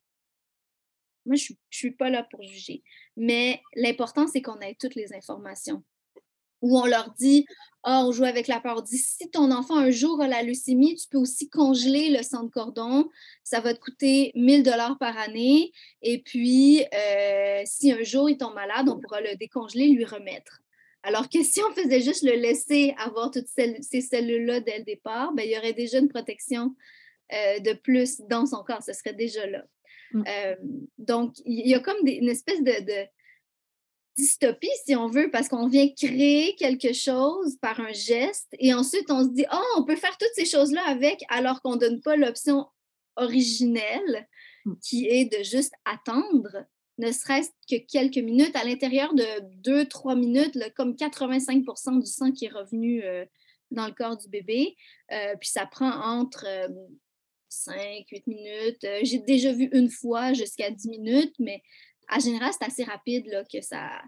[1.25, 2.83] Moi, je ne suis pas là pour juger.
[3.17, 5.83] Mais l'important, c'est qu'on ait toutes les informations
[6.61, 7.45] où on leur dit
[7.83, 8.75] Ah, on joue avec la peur.
[8.77, 12.23] On dit si ton enfant un jour a la leucémie, tu peux aussi congeler le
[12.23, 13.09] sang de cordon.
[13.43, 15.71] Ça va te coûter 1000 dollars par année.
[16.01, 20.61] Et puis, euh, si un jour il tombe malade, on pourra le décongeler, lui remettre.
[21.03, 25.31] Alors que si on faisait juste le laisser avoir toutes ces cellules-là dès le départ,
[25.33, 26.75] ben, il y aurait déjà une protection
[27.31, 28.83] euh, de plus dans son corps.
[28.83, 29.63] Ce serait déjà là.
[30.11, 30.23] Mmh.
[30.27, 30.55] Euh,
[30.97, 33.07] donc, il y a comme une espèce de
[34.19, 39.09] dystopie, si on veut, parce qu'on vient créer quelque chose par un geste et ensuite
[39.09, 42.01] on se dit, oh, on peut faire toutes ces choses-là avec, alors qu'on ne donne
[42.01, 42.67] pas l'option
[43.15, 44.27] originelle
[44.65, 44.73] mmh.
[44.83, 46.65] qui est de juste attendre,
[46.97, 48.55] ne serait-ce que quelques minutes.
[48.55, 53.25] À l'intérieur de deux, trois minutes, comme 85% du sang qui est revenu euh,
[53.71, 54.75] dans le corps du bébé.
[55.11, 56.45] Euh, puis ça prend entre
[57.47, 58.87] 5, euh, 8 minutes.
[59.03, 61.63] J'ai déjà vu une fois jusqu'à 10 minutes, mais
[62.11, 64.01] en général, c'est assez rapide là, que ça,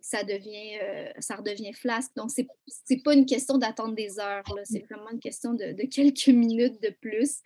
[0.00, 2.12] ça, devient, euh, ça redevient flasque.
[2.16, 2.42] Donc, ce
[2.90, 6.90] n'est pas une question d'attendre des heures, c'est vraiment une question de, quelques minutes de
[7.00, 7.38] plus.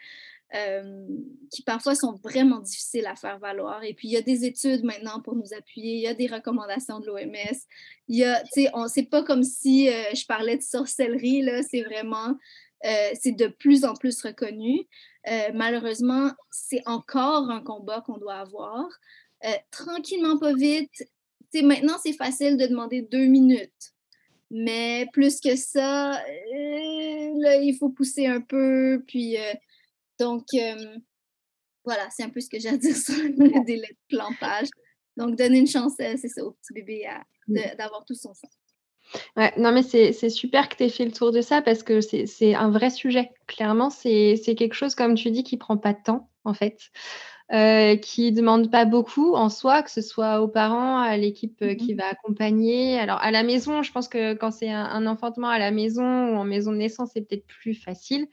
[0.55, 1.09] Euh,
[1.51, 3.83] qui parfois sont vraiment difficiles à faire valoir.
[3.83, 6.29] Et puis, il y a des études maintenant pour nous appuyer, il y a des
[6.29, 7.59] recommandations de l'OMS.
[8.07, 11.83] Il y a, tu sais, c'est pas comme si euh, je parlais de sorcellerie, c'est
[11.83, 12.37] vraiment,
[13.15, 14.87] c'est de plus en plus reconnu.
[15.55, 18.87] malheureusement, c'est encore un combat qu'on doit avoir.
[19.45, 21.05] Euh, tranquillement, pas vite.
[21.63, 23.93] maintenant, c'est facile de demander deux minutes.
[24.51, 29.03] Mais plus que ça, euh, là, il faut pousser un peu.
[29.07, 29.53] Puis, euh,
[30.19, 30.45] donc,
[31.85, 34.69] voilà, c'est un peu ce que j'ai à dire sur le délai de clampage.
[35.17, 37.07] Donc, donner une chance, c'est ça, au petit bébé
[37.77, 38.49] d'avoir tout son sang.
[39.37, 42.01] Ouais, non, mais c'est super que tu aies fait le tour de ça parce que
[42.01, 43.31] c'est un vrai sujet.
[43.47, 46.79] Clairement, c'est quelque chose, comme tu dis, qui prend pas de temps, en fait.
[47.53, 51.61] Euh, qui ne demande pas beaucoup en soi, que ce soit aux parents, à l'équipe
[51.61, 52.99] euh, qui mmh va accompagner.
[52.99, 56.37] Alors, à la maison, je pense que quand c'est un, enfantement à la maison ou
[56.37, 58.29] en maison de naissance, c'est peut-être plus facile.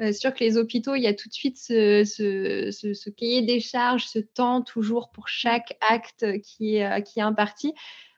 [0.00, 3.42] Euh, sûr que les hôpitaux, il y a tout de suite ce, ce, ce, cahier
[3.42, 7.72] des charges, ce temps toujours pour chaque acte qui est, qui est imparti.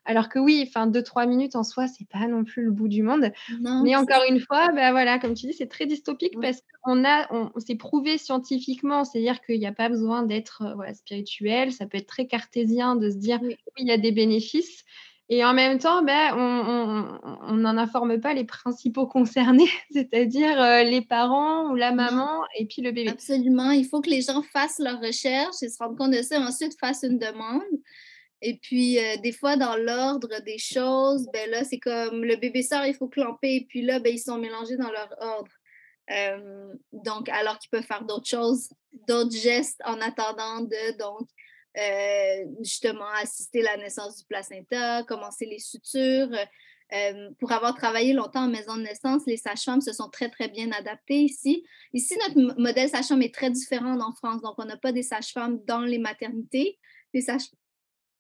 [0.09, 2.89] Alors que oui, enfin, deux, trois minutes en soi, c'est pas non plus le bout
[2.89, 3.31] du monde.
[3.61, 7.31] Mais encore une fois, bah, voilà, comme tu dis, c'est très dystopique parce qu'on a,
[7.31, 11.99] on, s'est prouvé scientifiquement, c'est-à-dire qu'il n'y a pas besoin d'être euh, spirituel, ça peut
[11.99, 14.87] être très cartésien de se dire oui, il y a des bénéfices.
[15.29, 21.03] Et en même temps, ben, on n'en informe pas les principaux concernés, c'est-à-dire euh, les
[21.03, 23.11] parents ou la maman et puis le bébé.
[23.11, 23.73] Absolument.
[23.73, 26.79] Il faut que les gens fassent leurs recherches et se rendent compte de ça, ensuite
[26.81, 27.61] fassent une demande.
[28.41, 32.62] Et puis, euh, des fois, dans l'ordre des choses, ben là, c'est comme le bébé
[32.62, 33.57] sort, il faut clamper.
[33.57, 35.51] Et puis là, ben, ils sont mélangés dans leur ordre.
[36.11, 38.70] Euh, donc, alors qu'ils peuvent faire d'autres choses,
[39.09, 41.28] d'autres gestes en attendant de, donc,
[41.76, 46.30] euh, justement, assister à la naissance du placenta, commencer les sutures.
[47.39, 50.70] pour avoir travaillé longtemps en maison de naissance, les sages-femmes se sont très, très bien
[50.72, 51.64] adaptées ici.
[51.93, 54.41] Ici, notre modèle sage-femme est très différent en France.
[54.43, 56.78] Donc, on n'a pas des sages-femmes dans les maternités.
[57.12, 57.51] Les sages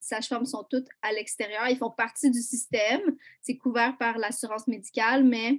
[0.00, 1.68] sages-femmes sont toutes à l'extérieur.
[1.68, 3.00] Ils font partie du système.
[3.42, 5.58] C'est couvert par l'assurance médicale, mais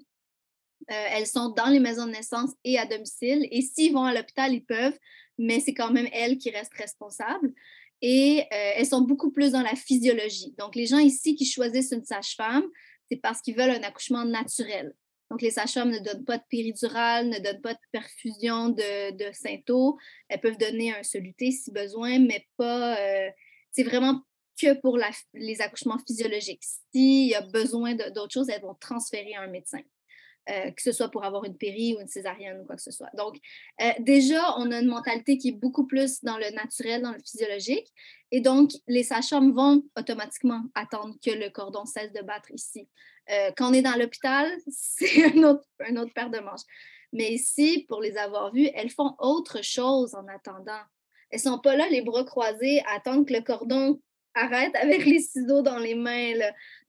[0.92, 3.48] euh, elles sont dans les maisons de naissance et à domicile.
[3.52, 4.98] Et s'ils vont à l'hôpital, ils peuvent,
[5.38, 7.54] mais c'est quand même elles qui restent responsables.
[8.02, 10.56] Et euh, elles sont beaucoup plus dans la physiologie.
[10.58, 12.64] Donc, les gens ici qui choisissent une sage-femme,
[13.12, 14.94] c'est parce qu'ils veulent un accouchement naturel.
[15.30, 19.96] Donc, les sages-femmes ne donnent pas de péridurale, ne donnent pas de perfusion de, de
[20.30, 22.98] Elles peuvent donner un soluté si besoin, mais pas.
[22.98, 23.30] Euh,
[23.72, 24.22] c'est vraiment
[24.60, 25.00] que pour
[25.34, 26.64] les accouchements physiologiques.
[26.94, 29.82] S'il y a besoin d'autres choses, elles vont transférer à un médecin.
[30.50, 32.90] Euh, que ce soit pour avoir une péri ou une césarienne ou quoi que ce
[32.90, 33.10] soit.
[33.16, 33.38] Donc,
[33.82, 37.20] euh, déjà, on a une mentalité qui est beaucoup plus dans le naturel, dans le
[37.20, 37.88] physiologique.
[38.32, 42.88] Et donc, les sages-femmes vont automatiquement attendre que le cordon cesse de battre ici.
[43.30, 46.66] Euh, quand on est dans l'hôpital, c'est un autre, autre paire de manches.
[47.14, 50.82] Mais ici, pour les avoir vues, elles font autre chose en attendant.
[51.30, 54.02] Elles ne sont pas là, les bras croisés, à attendre que le cordon
[54.34, 56.34] arrête avec les ciseaux dans les mains.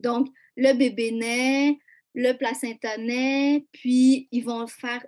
[0.00, 1.78] Donc, le bébé naît,
[2.14, 5.04] le placenta naît, puis ils vont faire,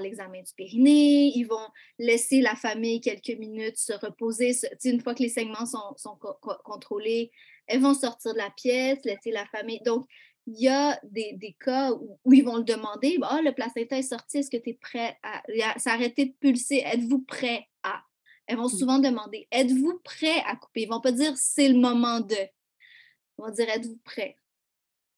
[0.00, 1.68] l'examen du périnée, ils vont
[1.98, 4.52] laisser la famille quelques minutes se reposer.
[4.84, 6.18] Une fois que les saignements sont,
[6.64, 7.32] contrôlés,
[7.66, 9.80] elles vont sortir de la pièce, laisser la famille.
[9.84, 10.06] Donc,
[10.46, 13.18] il y a des, cas où, ils vont le demander.
[13.22, 15.42] Ah, le placenta est sorti, est-ce que tu es prêt à.
[15.62, 18.02] A arrêté de pulser, êtes-vous prêt à.
[18.46, 18.78] Elles vont mmh.
[18.78, 20.82] souvent demander Êtes-vous prêt à couper?
[20.82, 22.34] Ils ne vont pas dire c'est le moment de.
[22.34, 24.36] Ils vont dire Êtes-vous prêt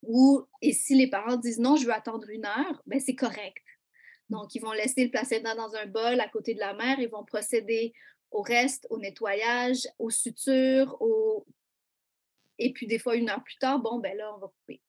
[0.03, 3.65] Ou, et si les parents disent non, je veux attendre une heure, ben c'est correct.
[4.29, 7.09] Donc, ils vont laisser le placenta dans un bol à côté de la mère, ils
[7.09, 7.93] vont procéder
[8.31, 11.47] au reste, au nettoyage, aux sutures, au...
[12.59, 14.83] et puis des fois, une heure plus tard, bon, ben là, on va couper.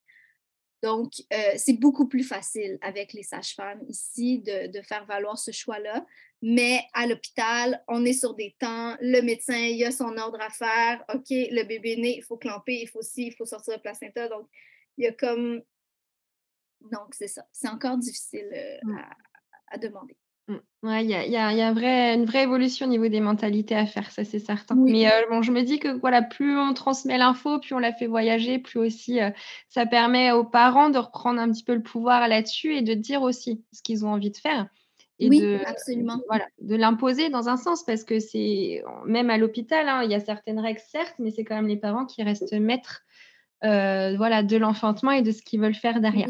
[0.83, 6.05] Donc, euh, c'est beaucoup plus facile avec les sages-femmes ici de, faire valoir ce choix-là.
[6.41, 10.49] Mais à l'hôpital, on est sur des temps, le médecin, il a son ordre à
[10.49, 11.03] faire.
[11.13, 14.27] OK, le bébé né, il faut clamper, il faut aussi, il faut sortir le placenta.
[14.27, 14.47] Donc,
[14.97, 15.61] il y a comme.
[16.91, 17.43] Donc, c'est ça.
[17.51, 18.97] C'est encore difficile euh, mmh.
[19.71, 20.15] à, demander.
[20.47, 20.57] Mmh.
[20.83, 23.87] Ouais, il y a, y a vrai, une vraie évolution au niveau des mentalités à
[23.87, 24.75] faire, ça c'est certain.
[24.75, 27.91] Mais euh, bon, je me dis que voilà, plus on transmet l'info, plus on la
[27.91, 29.31] fait voyager, plus aussi euh,
[29.67, 33.23] ça permet aux parents de reprendre un petit peu le pouvoir là-dessus et de dire
[33.23, 34.69] aussi ce qu'ils ont envie de faire.
[35.19, 36.21] Et oui, de, absolument.
[36.27, 40.15] Voilà, de l'imposer dans un sens, parce que c'est même à l'hôpital, hein, il y
[40.15, 43.03] a certaines règles, certes, mais c'est quand même les parents qui restent maîtres
[43.63, 46.29] euh, voilà, de l'enfantement et de ce qu'ils veulent faire derrière.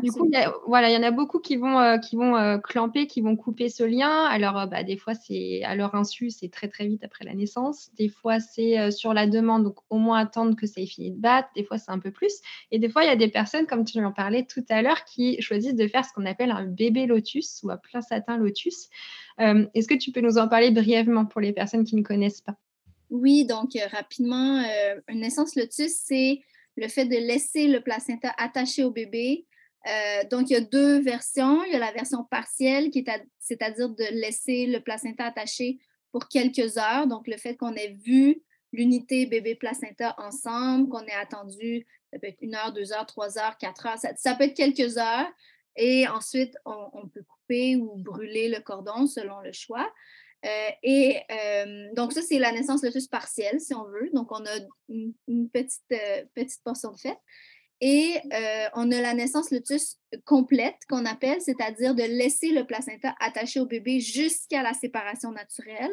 [0.00, 2.36] Du coup, il y, voilà, il y en a beaucoup qui vont, euh, qui vont
[2.36, 4.24] euh, clamper, qui vont couper ce lien.
[4.24, 7.90] Alors, bah, des fois, c'est à leur insu, c'est très très vite après la naissance.
[7.96, 11.20] Des fois, c'est sur la demande, donc au moins attendre que ça ait fini de
[11.20, 11.48] battre.
[11.54, 12.40] Des fois, c'est un peu plus.
[12.70, 15.04] Et des fois, il y a des personnes, comme tu en parlais tout à l'heure,
[15.04, 18.88] qui choisissent de faire ce qu'on appelle un bébé lotus ou un plein satin lotus.
[19.38, 22.56] Est-ce que tu peux nous en parler brièvement pour les personnes qui ne connaissent pas?
[23.10, 24.64] Oui, donc rapidement,
[25.08, 26.40] une naissance lotus, c'est
[26.76, 29.46] le fait de laisser le placenta attaché au bébé.
[29.86, 31.64] Euh, donc, il y a deux versions.
[31.64, 32.90] Il y a la version partielle,
[33.38, 35.78] c'est-à-dire de laisser le placenta attaché
[36.12, 37.06] pour quelques heures.
[37.06, 42.40] Donc, le fait qu'on ait vu l'unité bébé-placenta ensemble, qu'on ait attendu, ça peut être
[42.40, 45.30] une heure, deux heures, trois heures, quatre heures, ça, peut être quelques heures.
[45.76, 49.90] Et ensuite, on, peut couper ou brûler le cordon selon le choix.
[50.44, 54.10] Euh, et euh, donc, ça, c'est la naissance lotus partielle, si on veut.
[54.12, 54.58] Donc, on a
[54.88, 55.82] une, petite,
[56.34, 57.18] petite portion de fait.
[57.84, 58.20] Et
[58.74, 63.66] on a la naissance lotus complète, qu'on appelle, c'est-à-dire de laisser le placenta attaché au
[63.66, 65.92] bébé jusqu'à la séparation naturelle.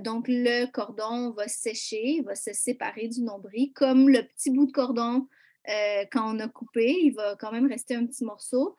[0.00, 4.72] donc, le cordon va sécher, va se séparer du nombril, comme le petit bout de
[4.72, 5.28] cordon
[6.10, 8.76] quand on a coupé, il va quand même rester un petit morceau.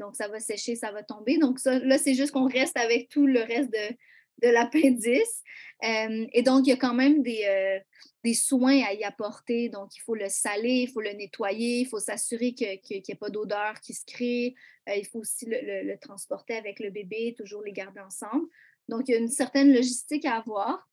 [0.00, 1.38] donc, ça va sécher, ça va tomber.
[1.38, 3.96] Donc, ça, là, c'est juste qu'on reste avec tout le reste de,
[4.42, 5.42] de l'appendice.
[5.84, 7.78] Euh, et donc, il y a quand même des, euh,
[8.24, 9.68] des, soins à y apporter.
[9.68, 13.14] Donc, il faut le saler, il faut le nettoyer, il faut s'assurer qu'il n'y ait
[13.14, 14.54] pas d'odeur qui se crée.
[14.88, 18.46] Euh, il faut aussi le, transporter avec le bébé, toujours les garder ensemble.
[18.88, 20.88] Donc, il y a une certaine logistique à avoir.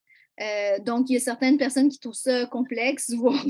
[0.86, 3.44] donc, il y a certaines personnes qui trouvent ça complexe, voire,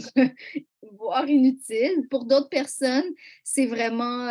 [0.83, 2.07] voire inutile.
[2.09, 3.11] Pour d'autres personnes,
[3.43, 4.29] c'est vraiment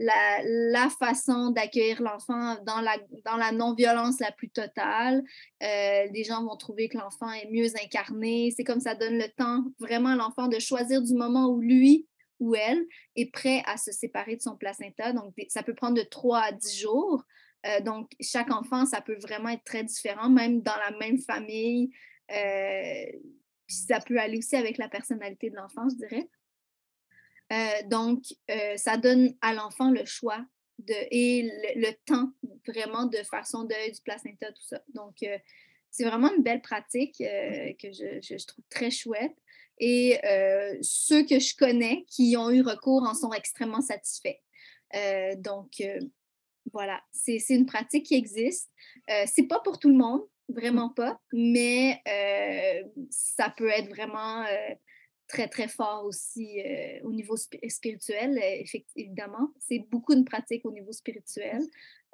[0.00, 5.22] la, façon d'accueillir l'enfant dans la, dans la non-violence la plus totale.
[5.62, 8.52] Euh, les gens vont trouver que l'enfant est mieux incarné.
[8.56, 12.06] C'est comme ça donne le temps vraiment à l'enfant de choisir du moment où lui
[12.38, 12.86] ou elle
[13.16, 15.12] est prêt à se séparer de son placenta.
[15.12, 17.22] Donc, ça peut prendre de 3 à 10 jours.
[17.66, 21.90] Euh, donc, chaque enfant, ça peut vraiment être très différent, même dans la même famille.
[22.32, 23.04] Euh,
[23.68, 26.28] ça peut aller aussi avec la personnalité de l'enfant, je dirais.
[27.52, 30.44] Euh, donc, euh, ça donne à l'enfant le choix
[30.78, 32.30] de, et le, temps
[32.66, 34.82] vraiment de faire son deuil du placenta, tout ça.
[34.94, 35.36] Donc, euh,
[35.90, 39.36] c'est vraiment une belle pratique que je, trouve très chouette.
[39.78, 40.20] Et
[40.82, 44.38] ceux que je connais qui ont eu recours en sont extrêmement satisfaits.
[45.38, 45.82] donc,
[46.72, 48.70] voilà, c'est une pratique qui existe.
[49.26, 52.00] c'est pas pour tout le monde, vraiment pas, mais
[53.10, 54.44] ça peut être vraiment
[55.30, 59.48] très, très fort aussi euh, au niveau spirituel, euh, évidemment.
[59.58, 61.62] C'est beaucoup de pratique au niveau spirituel.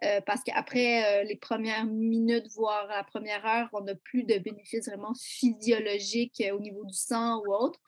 [0.05, 4.89] Euh, parce qu'après les premières minutes, voire la première heure, on n'a plus de bénéfices
[4.89, 7.81] vraiment physiologiques au niveau du sang ou autre.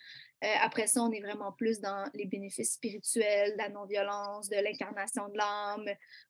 [0.62, 5.36] après ça, on est vraiment plus dans les bénéfices spirituels, la non-violence, de l'incarnation de
[5.36, 5.84] l'âme.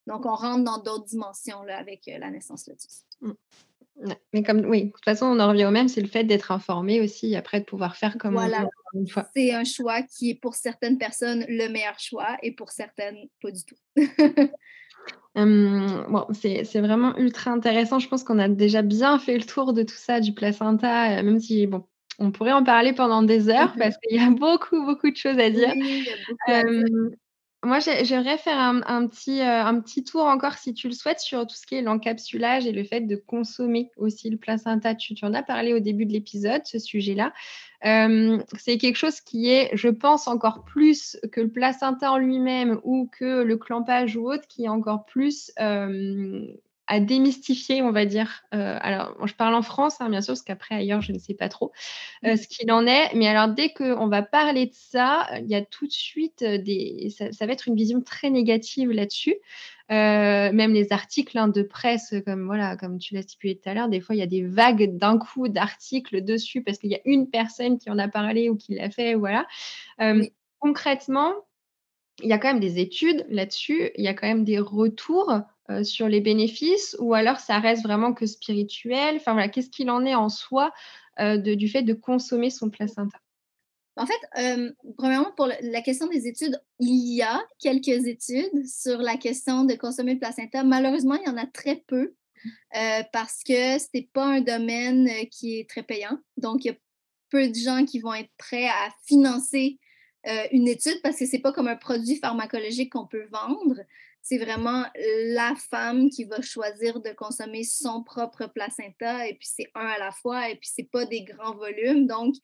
[0.05, 3.05] Donc, on rentre dans d'autres dimensions là, avec la naissance lotus.
[3.21, 3.31] Mmh.
[4.33, 6.51] Mais comme oui, de toute façon, on en revient au même, c'est le fait d'être
[6.51, 8.67] informé aussi, après de pouvoir faire comme voilà.
[8.93, 9.27] une fois.
[9.35, 13.51] C'est un choix qui est pour certaines personnes le meilleur choix et pour certaines pas
[13.51, 13.75] du tout.
[15.35, 17.99] bon, c'est vraiment ultra intéressant.
[17.99, 21.23] Je pense qu'on a déjà bien fait le tour de tout ça, du placenta, euh,
[21.23, 21.85] même si bon,
[22.19, 25.39] on pourrait en parler pendant des heures parce qu'il y a beaucoup, beaucoup de choses
[25.39, 25.73] à dire.
[25.75, 27.17] Oui, il y a beaucoup à dire.
[27.61, 31.45] Moi, j'aimerais faire un, petit, euh, un petit tour encore, si tu le souhaites, sur
[31.45, 34.95] tout ce qui est l'encapsulage et le fait de consommer aussi le placenta.
[34.95, 37.33] Tu, en as parlé au début de l'épisode, ce sujet-là.
[37.83, 42.79] Euh, c'est quelque chose qui est, je pense, encore plus que le placenta en lui-même
[42.83, 46.47] ou que le clampage ou autre, qui est encore plus euh,
[46.89, 48.43] à démystifier, on va dire.
[48.55, 51.35] Euh, alors, je parle en France, hein, bien sûr, parce qu'après, ailleurs, je ne sais
[51.35, 51.71] pas trop
[52.25, 53.13] euh, ce qu'il en est.
[53.13, 57.13] Mais alors, dès qu'on va parler de ça, il y a tout de suite des.
[57.31, 59.35] Ça, va être une vision très négative là-dessus.
[59.91, 63.75] Euh, même les articles hein, de presse, comme, voilà, comme tu l'as stipulé tout à
[63.75, 66.95] l'heure, des fois, il y a des vagues d'un coup d'articles dessus parce qu'il y
[66.95, 69.13] a une personne qui en a parlé ou qui l'a fait.
[69.13, 69.45] Voilà.
[70.59, 71.33] Concrètement,
[72.21, 75.41] il y a quand même des études là-dessus, il y a quand même des retours
[75.69, 79.17] euh, sur les bénéfices ou alors ça reste vraiment que spirituel?
[79.17, 80.71] Enfin voilà, qu'est-ce qu'il en est en soi
[81.19, 83.19] euh, du fait de consommer son placenta?
[83.95, 88.99] En fait, euh, premièrement, pour la question des études, il y a quelques études sur
[88.99, 90.63] la question de consommer le placenta.
[90.63, 92.15] Malheureusement, il y en a très peu
[93.11, 96.17] parce que ce n'est pas un domaine qui est très payant.
[96.37, 96.77] Donc, il y a
[97.29, 99.77] peu de gens qui vont être prêts à financer
[100.51, 103.81] une étude parce que ce n'est pas comme un produit pharmacologique qu'on peut vendre
[104.21, 104.85] c'est vraiment
[105.33, 109.97] la femme qui va choisir de consommer son propre placenta et puis c'est un à
[109.97, 112.05] la fois et puis c'est pas des grands volumes.
[112.05, 112.35] Donc,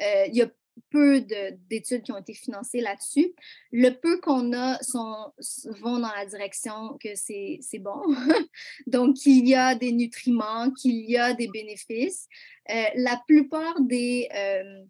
[0.00, 0.50] euh, il y a
[0.90, 3.34] peu d'études qui ont été financées là-dessus.
[3.70, 5.32] Le peu qu'on a sont,
[5.80, 8.02] vont dans la direction que c'est bon.
[8.86, 12.28] Donc, qu'il y a des nutriments, qu'il y a des bénéfices.
[12.70, 14.84] Euh, la plupart des euh,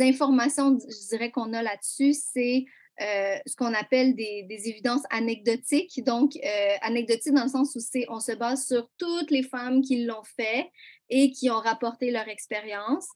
[0.00, 2.64] informations, je dirais, qu'on a là-dessus, c'est
[3.00, 6.02] euh, ce qu'on appelle des, évidences anecdotiques.
[6.04, 10.04] Donc, euh, anecdotiques dans le sens où on se base sur toutes les femmes qui
[10.04, 10.70] l'ont fait
[11.08, 13.06] et qui ont rapporté leur expérience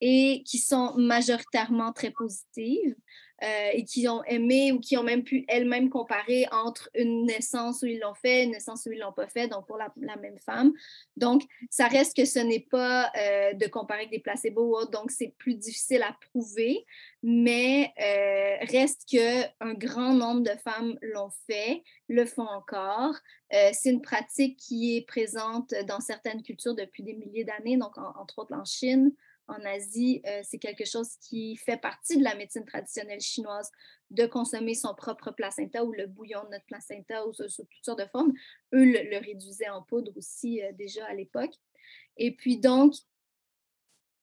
[0.00, 2.94] et qui sont majoritairement très positives.
[3.42, 7.82] Euh, et qui ont aimé ou qui ont même pu elles-mêmes comparer entre une naissance
[7.82, 10.38] où ils l'ont fait, une naissance où ils l'ont pas fait, donc pour la, même
[10.38, 10.72] femme.
[11.18, 14.90] Donc, ça reste que ce n'est pas euh, de comparer avec des placebos ou autres,
[14.90, 16.86] donc c'est plus difficile à prouver,
[17.22, 23.16] mais euh, reste qu'un grand nombre de femmes l'ont fait, le font encore.
[23.50, 28.38] c'est une pratique qui est présente dans certaines cultures depuis des milliers d'années, donc entre
[28.38, 29.12] autres en Chine,
[29.48, 33.70] en Asie, euh, c'est quelque chose qui fait partie de la médecine traditionnelle chinoise
[34.10, 38.00] de consommer son propre placenta ou le bouillon de notre placenta ou sous, toutes sortes
[38.00, 38.32] de formes.
[38.74, 41.52] Eux le, réduisaient en poudre aussi euh, déjà à l'époque.
[42.16, 42.94] Et puis donc,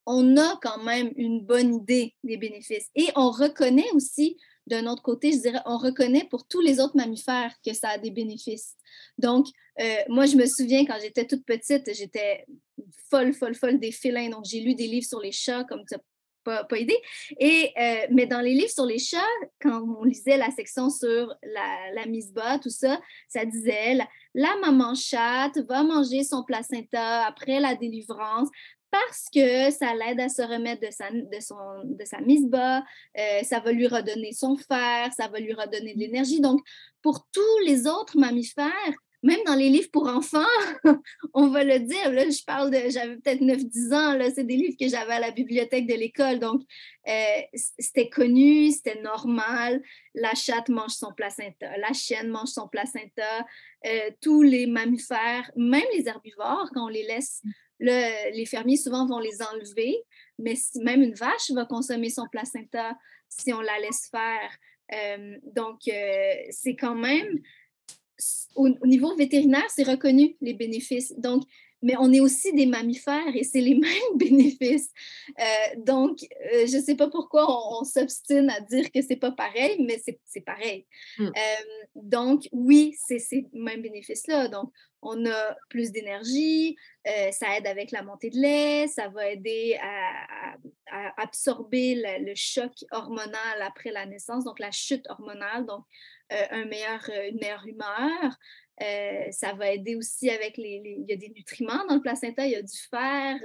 [0.06, 2.90] on a quand même une bonne idée des bénéfices.
[2.94, 4.36] Et on reconnaît aussi,
[4.66, 7.98] d'un autre côté, je dirais, on reconnaît pour tous les autres mammifères que ça a
[7.98, 8.76] des bénéfices.
[9.18, 9.46] Donc,
[9.80, 12.46] euh, moi, je me souviens quand j'étais toute petite, j'étais
[13.10, 14.30] folle, folle, folle des félins.
[14.30, 15.96] Donc, j'ai lu des livres sur les chats, comme tu
[16.44, 17.00] pas, pas idée.
[17.40, 19.18] Et, euh, mais dans les livres sur les chats,
[19.60, 23.98] quand on lisait la section sur la, la misba, tout ça, ça disait
[24.34, 28.48] la maman chatte va manger son placenta après la délivrance
[28.94, 32.84] parce que ça l'aide à se remettre de sa, mise bas,
[33.18, 36.40] euh, ça va lui redonner son fer, ça va lui redonner de l'énergie.
[36.40, 36.60] Donc,
[37.02, 40.44] pour tous les autres mammifères, même dans les livres pour enfants,
[41.34, 42.12] on va le dire.
[42.12, 45.18] Là, je parle de, j'avais peut-être 9-10 ans, là, c'est des livres que j'avais à
[45.18, 46.38] la bibliothèque de l'école.
[46.38, 46.62] Donc,
[47.08, 49.82] euh, c'était connu, c'était normal.
[50.14, 53.44] La chatte mange son placenta, la chienne mange son placenta.
[53.86, 57.42] Euh, tous les mammifères, même les herbivores, quand on les laisse
[57.84, 59.96] les fermiers souvent vont les enlever,
[60.38, 62.96] mais même une vache va consommer son placenta
[63.28, 64.50] si on la laisse faire.
[64.92, 67.40] Euh, donc, euh, c'est quand même,
[68.54, 71.14] au, niveau vétérinaire, c'est reconnu les bénéfices.
[71.18, 71.44] Donc,
[71.84, 74.90] mais on est aussi des mammifères et c'est les mêmes bénéfices.
[75.38, 75.44] Euh,
[75.76, 76.18] donc,
[76.66, 77.46] je ne sais pas pourquoi
[77.78, 80.86] on, s'obstine à dire que c'est pas pareil, mais c'est pareil.
[81.18, 81.30] Mmh.
[81.94, 84.48] donc, oui, c'est ces mêmes bénéfices-là.
[84.48, 84.72] Donc,
[85.04, 86.76] on a plus d'énergie,
[87.06, 90.56] euh, ça aide avec la montée de lait, ça va aider à,
[91.16, 97.00] absorber le, choc hormonal après la naissance, donc la chute hormonale, donc euh, un meilleur,
[97.10, 98.38] euh, une meilleure humeur.
[99.32, 102.52] ça va aider aussi avec les, Il y a des nutriments dans le placenta, il
[102.52, 103.38] y a du fer,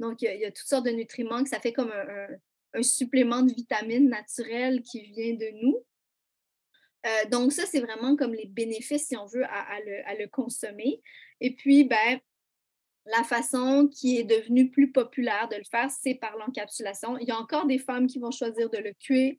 [0.00, 3.54] donc il y, a, toutes sortes de nutriments que ça fait comme un, supplément de
[3.54, 5.82] vitamines naturelles qui vient de nous.
[7.06, 9.78] Euh, donc, ça, c'est vraiment comme les bénéfices, si on veut, à,
[10.18, 11.00] le, consommer.
[11.40, 12.20] Et puis, ben,
[13.06, 17.16] la façon qui est devenue plus populaire de le faire, c'est par l'encapsulation.
[17.18, 19.36] Il y a encore des femmes qui vont choisir de le cuire,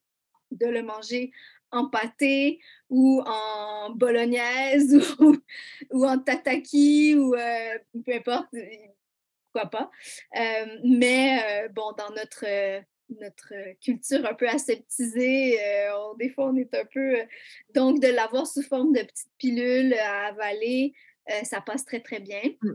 [0.51, 1.31] de le manger
[1.72, 2.59] en pâté
[2.89, 4.93] ou en bolognaise
[5.91, 8.47] ou, en tataki ou euh, peu importe,
[9.51, 9.91] pourquoi pas.
[10.38, 12.45] Euh, mais bon, dans notre
[13.22, 15.57] notre culture un peu aseptisée.
[16.20, 17.15] des fois, on est un peu.
[17.74, 20.93] donc, de l'avoir sous forme de petites pilules à avaler,
[21.43, 22.41] ça passe très, très bien.
[22.61, 22.74] Mmh.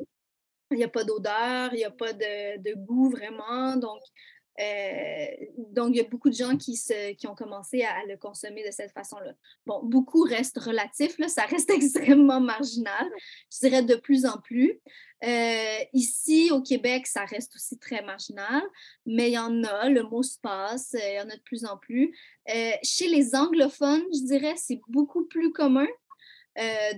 [0.73, 3.77] Il n'y a pas d'odeur, il n'y a pas de, de, goût vraiment.
[3.77, 8.05] Donc, euh, donc, il y a beaucoup de gens qui, se, qui ont commencé à,
[8.07, 9.33] le consommer de cette façon-là.
[9.67, 13.09] Bon, beaucoup reste relatif, là, ça reste extrêmement marginal,
[13.51, 14.81] je dirais de plus en plus.
[15.25, 18.63] Euh, ici, au Québec, ça reste aussi très marginal,
[19.07, 21.65] mais il y en a, le mot se passe, il y en a de plus
[21.65, 22.15] en plus.
[22.55, 25.87] Euh, chez les anglophones, je dirais, c'est beaucoup plus commun.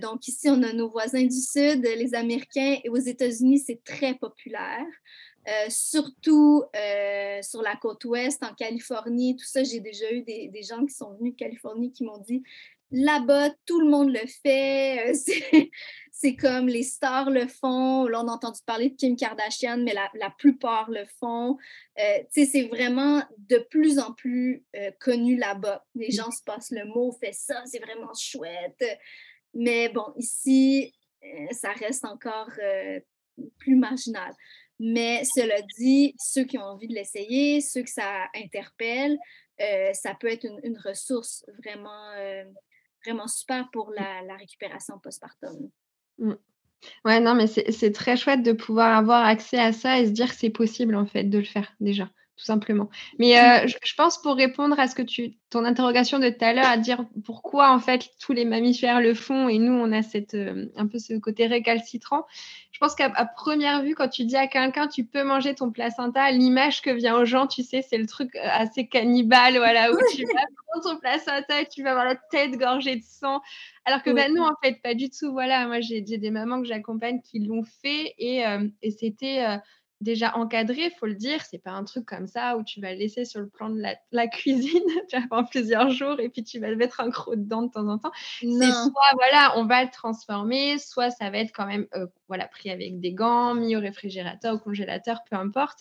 [0.01, 4.15] donc ici, on a nos voisins du Sud, les Américains, et aux États-Unis, c'est très
[4.15, 4.85] populaire.
[5.47, 10.63] Euh, surtout euh, sur la côte ouest, en Californie, tout ça, j'ai déjà eu des,
[10.63, 12.41] gens qui sont venus de Californie qui m'ont dit
[12.89, 15.11] là-bas, tout le monde le fait.
[15.11, 15.63] Euh,
[16.11, 18.07] c'est comme les stars le font.
[18.07, 21.57] Là, on a entendu parler de Kim Kardashian, mais la, plupart le font.
[22.31, 24.63] c'est vraiment de plus en plus
[24.99, 25.85] connu là-bas.
[25.93, 28.83] Les gens se passent le mot, fait ça, c'est vraiment chouette.
[29.53, 30.95] Mais bon, ici,
[31.51, 32.51] ça reste encore
[33.59, 34.33] plus marginal.
[34.79, 39.17] Mais cela dit, ceux qui ont envie de l'essayer, ceux que ça interpelle,
[39.61, 42.43] euh, ça peut être une, ressource vraiment, euh,
[43.05, 45.69] vraiment super pour la, récupération postpartum.
[46.17, 46.33] Mmh.
[47.05, 50.29] Ouais, non, mais c'est très chouette de pouvoir avoir accès à ça et se dire
[50.29, 52.89] que c'est possible en fait de le faire déjà tout simplement.
[53.17, 56.51] Mais euh, je, pense pour répondre à ce que tu, ton interrogation de tout à
[56.51, 60.01] l'heure, à dire pourquoi en fait tous les mammifères le font et nous on a
[60.01, 62.25] cette, euh, un peu ce côté récalcitrant.
[62.73, 66.29] Je pense qu'à première vue, quand tu dis à quelqu'un tu peux manger ton placenta,
[66.31, 69.97] l'image que vient aux gens, tu sais, c'est le truc euh, assez cannibale, voilà, où
[70.13, 73.39] tu vas prendre ton placenta et tu vas avoir la tête gorgée de sang.
[73.85, 75.31] Alors que ben, nous, en fait, pas du tout.
[75.31, 78.43] Voilà, moi j'ai des mamans que j'accompagne qui l'ont fait et,
[78.81, 79.45] et c'était
[80.01, 81.41] déjà encadré, faut le dire.
[81.43, 83.81] C'est pas un truc comme ça où tu vas le laisser sur le plan de
[84.11, 84.83] la, cuisine
[85.29, 87.97] pendant plusieurs jours et puis tu vas le mettre un croc dedans de temps en
[87.97, 88.11] temps.
[88.39, 92.47] C'est soit voilà, on va le transformer, soit ça va être quand même euh, voilà
[92.47, 95.79] pris avec des gants, mis au réfrigérateur, au congélateur, peu importe.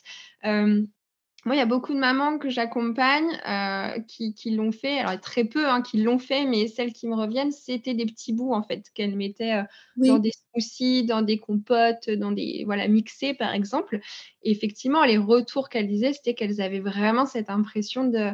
[1.45, 4.99] Moi, il y a beaucoup de mamans que j'accompagne euh, qui, l'ont fait.
[4.99, 8.33] Alors, très peu hein, qui l'ont fait, mais celles qui me reviennent, c'était des petits
[8.33, 9.63] bouts, en fait, qu'elles mettaient euh,
[9.97, 12.63] dans des smoothies, dans des compotes, dans des.
[12.65, 14.01] Voilà, mixés, par exemple.
[14.43, 18.31] Et effectivement, les retours qu'elles disaient, c'était qu'elles avaient vraiment cette impression de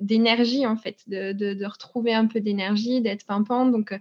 [0.00, 3.72] d'énergie en fait, de, de, retrouver un peu d'énergie, d'être pimpante.
[3.72, 3.98] Donc,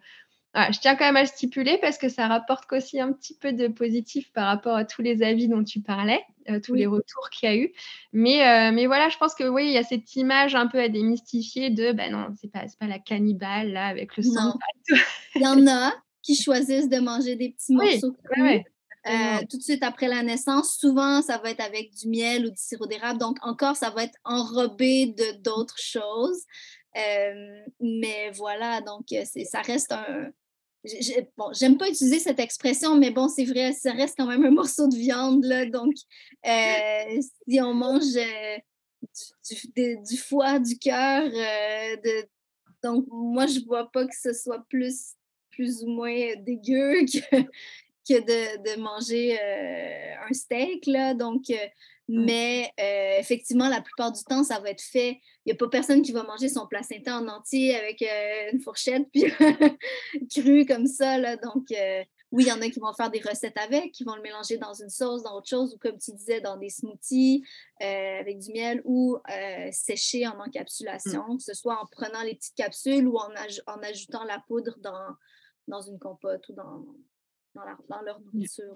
[0.55, 3.53] je tiens quand même à le stipuler parce que ça rapporte aussi un petit peu
[3.53, 7.29] de positif par rapport à tous les avis dont tu parlais, euh, tous les retours
[7.29, 7.73] qu'il y a eu.
[8.13, 10.79] Mais, euh, mais voilà, je pense que oui, il y a cette image un peu
[10.79, 14.57] à démystifier de ben non, c'est pas, pas la cannibale là avec le sang.
[15.35, 15.93] il y en a
[16.23, 18.15] qui choisissent de manger des petits morceaux
[19.07, 20.77] euh, tout de suite après la naissance.
[20.77, 23.19] Souvent, ça va être avec du miel ou du sirop d'érable.
[23.19, 26.43] Donc, encore, ça va être enrobé de d'autres choses.
[26.95, 29.05] Mais voilà, donc
[29.45, 30.31] ça reste un,
[31.37, 34.51] bon, j'aime pas utiliser cette expression, mais bon, c'est vrai, ça reste quand même un
[34.51, 35.93] morceau de viande, là, donc
[36.45, 38.57] euh, si on mange euh,
[40.05, 42.23] du, foie, du cœur, euh,
[42.83, 45.13] donc moi, je vois pas que ce soit plus,
[45.51, 47.41] plus ou moins dégueu que,
[48.07, 51.51] que de, manger un steak, là, donc.
[52.09, 55.19] Mais euh, effectivement, la plupart du temps, ça va être fait.
[55.45, 58.61] Il n'y a pas personne qui va manger son placenta en entier avec euh, une
[58.61, 59.25] fourchette puis
[60.33, 61.17] cru comme ça.
[61.17, 61.35] Là.
[61.35, 64.15] Donc, euh, oui, il y en a qui vont faire des recettes avec, qui vont
[64.15, 67.43] le mélanger dans une sauce, dans autre chose, ou comme tu disais, dans des smoothies
[67.79, 69.17] avec du miel ou
[69.71, 71.37] sécher en encapsulation, mmh.
[71.37, 73.29] que ce soit en prenant les petites capsules ou en,
[73.67, 75.15] en ajoutant la poudre dans,
[75.69, 76.85] dans une compote ou dans,
[77.55, 78.23] dans, leur mmh.
[78.25, 78.75] nourriture.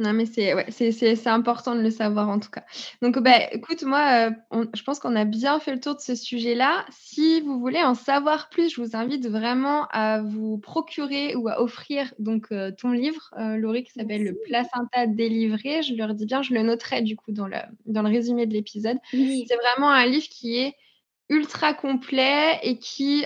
[0.00, 2.64] Non, mais c'est ouais, c'est important de le savoir en tout cas.
[3.00, 6.16] Donc, bah, écoute, moi, euh, je pense qu'on a bien fait le tour de ce
[6.16, 6.84] sujet-là.
[6.90, 11.62] Si vous voulez en savoir plus, je vous invite vraiment à vous procurer ou à
[11.62, 15.82] offrir donc euh, ton livre, euh, Laurie, qui s'appelle Le placenta délivré.
[15.82, 18.52] Je leur dis bien, je le noterai du coup dans le, dans le résumé de
[18.52, 18.98] l'épisode.
[19.12, 20.74] C'est vraiment un livre qui est
[21.28, 23.24] ultra complet et qui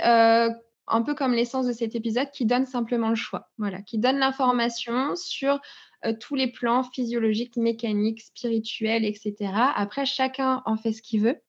[0.91, 3.49] un peu comme l'essence de cet épisode, qui donne simplement le choix.
[3.59, 5.61] Voilà, qui donne l'information sur
[6.05, 9.35] euh, tous les plans physiologiques, mécaniques, spirituels, etc.
[9.75, 11.41] Après, chacun en fait ce qu'il veut.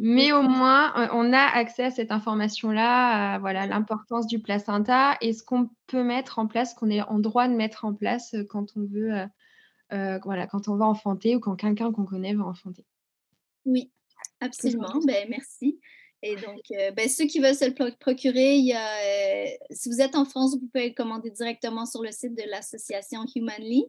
[0.00, 5.32] Mais au moins, euh, on a accès à cette information-là, voilà, l'importance du placenta et
[5.32, 8.44] ce qu'on peut mettre en place, qu'on est en droit de mettre en place euh,
[8.44, 9.12] quand on veut,
[10.24, 12.84] voilà, quand on va enfanter ou quand quelqu'un qu'on connaît va enfanter.
[13.64, 13.92] Oui,
[14.40, 14.98] absolument.
[15.06, 15.78] Ben, merci.
[16.26, 20.24] Et donc, euh, ben, ceux qui veulent se le procurer, euh, si vous êtes en
[20.24, 23.84] France, vous pouvez le commander directement sur le site de l'association Humanly.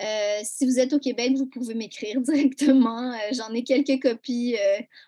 [0.00, 3.14] Euh, si vous êtes au Québec, vous pouvez m'écrire directement.
[3.32, 4.56] J'en ai quelques copies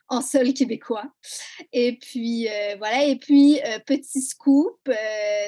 [0.09, 1.11] en sol québécois.
[1.72, 2.47] Et puis,
[2.77, 3.07] voilà.
[3.07, 4.79] Et puis, petit scoop,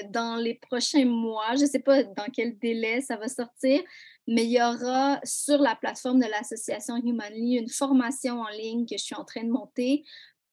[0.08, 3.82] dans les prochains mois, je ne sais pas dans quel délai ça va sortir,
[4.26, 8.96] mais il y aura sur la plateforme de l'association Humanly une formation en ligne que
[8.96, 10.04] je suis en train de monter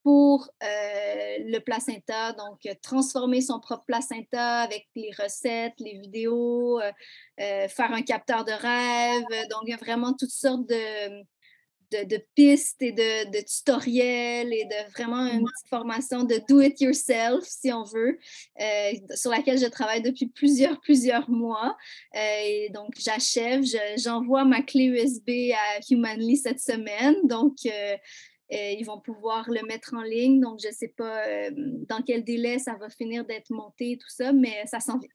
[0.06, 6.80] pour euh, le placenta, donc euh, transformer son propre placenta avec les recettes, les vidéos,
[6.80, 9.24] euh, faire un capteur de rêve.
[9.50, 14.92] Donc, il y a vraiment toutes sortes de, de, pistes et de, tutoriels et de
[14.92, 18.20] vraiment une petite formation de do it yourself, si on veut,
[19.16, 21.76] sur laquelle je travaille depuis plusieurs, plusieurs mois.
[22.14, 23.64] et donc, j'achève,
[23.98, 27.16] j'envoie ma clé USB à Humanly cette semaine.
[27.24, 27.56] Donc,
[28.50, 30.40] ils vont pouvoir le mettre en ligne.
[30.40, 34.10] Donc, je ne sais pas euh, dans quel délai ça va finir d'être monté, tout
[34.10, 35.10] ça, mais ça s'en vient.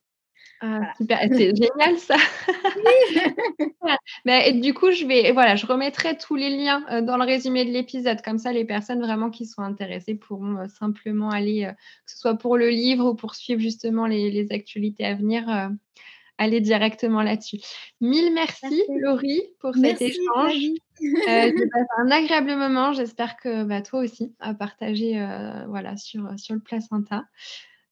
[0.63, 2.17] Ah, super, c'est génial ça.
[4.25, 7.65] mais du coup, je vais, voilà, je remettrai tous les liens euh, dans le résumé
[7.65, 8.21] de l'épisode.
[8.23, 11.71] Comme ça, les personnes vraiment qui sont intéressées pourront simplement aller,
[12.05, 15.71] que ce soit pour le livre ou pour suivre justement les, les actualités à venir,
[16.41, 17.59] aller directement là-dessus.
[18.01, 20.55] Mille merci, Laurie pour cet échange.
[20.55, 22.93] Euh, J'ai passé un agréable moment.
[22.93, 27.25] J'espère que bah, toi aussi à partager euh, voilà, sur, sur le placenta.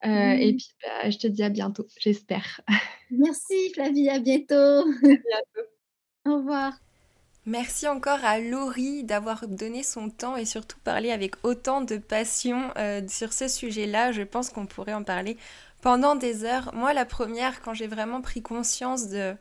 [0.05, 2.63] Euh, Et puis, bah, je te dis à bientôt, j'espère.
[3.11, 4.55] Merci Flavie, à bientôt.
[4.55, 5.69] À bientôt.
[6.27, 6.73] Au revoir.
[7.45, 12.71] Merci encore à Laurie d'avoir donné son temps et surtout parlé avec autant de passion
[12.77, 14.13] euh, sur ce sujet-là.
[14.13, 15.39] Je pense qu'on pourrait en parler
[15.81, 16.75] pendant des heures.
[16.75, 19.37] Moi, la première, quand j'ai vraiment pris conscience de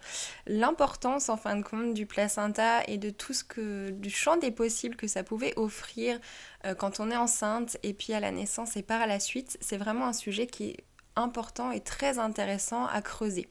[0.45, 4.51] l'importance, en fin de compte, du placenta et de tout ce que, du champ des
[4.51, 6.19] possibles que ça pouvait offrir
[6.65, 9.77] euh, quand on est enceinte et puis à la naissance et par la suite, c'est
[9.77, 10.83] vraiment un sujet qui est
[11.15, 13.49] important et très intéressant à creuser.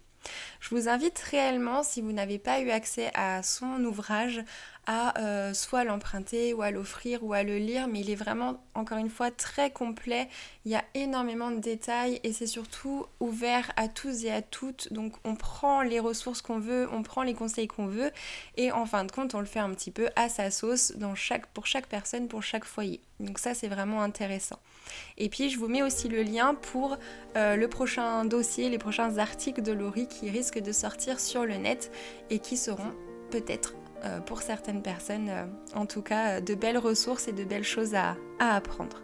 [0.60, 4.42] Je vous invite réellement, si vous n'avez pas eu accès à son ouvrage,
[4.86, 8.62] à euh, soit l'emprunter ou à l'offrir ou à le lire, mais il est vraiment,
[8.74, 10.28] encore une fois, très complet.
[10.64, 14.92] Il y a énormément de détails et c'est surtout ouvert à tous et à toutes.
[14.92, 18.10] Donc on prend les ressources qu'on veut, on prend les conseils qu'on veut
[18.56, 20.92] et en fin de compte, on le fait un petit peu à sa sauce
[21.54, 23.00] pour chaque personne, pour chaque foyer.
[23.20, 24.58] Donc ça, c'est vraiment intéressant.
[25.16, 26.96] Et puis, je vous mets aussi le lien pour
[27.36, 31.56] euh, le prochain dossier, les prochains articles de Laurie qui risquent de sortir sur le
[31.56, 31.90] net
[32.30, 32.92] et qui seront
[33.30, 33.74] peut-être
[34.24, 35.44] pour certaines personnes, euh,
[35.74, 39.02] en tout cas, de belles ressources et de belles choses à, à apprendre.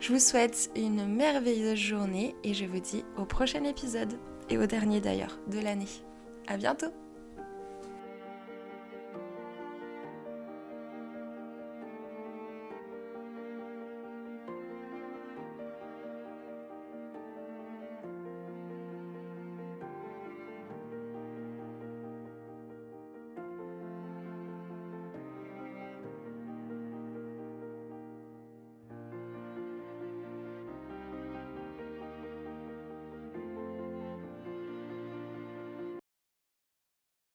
[0.00, 4.14] Je vous souhaite une merveilleuse journée et je vous dis au prochain épisode
[4.48, 5.88] et au dernier d'ailleurs de l'année.
[6.46, 6.92] À bientôt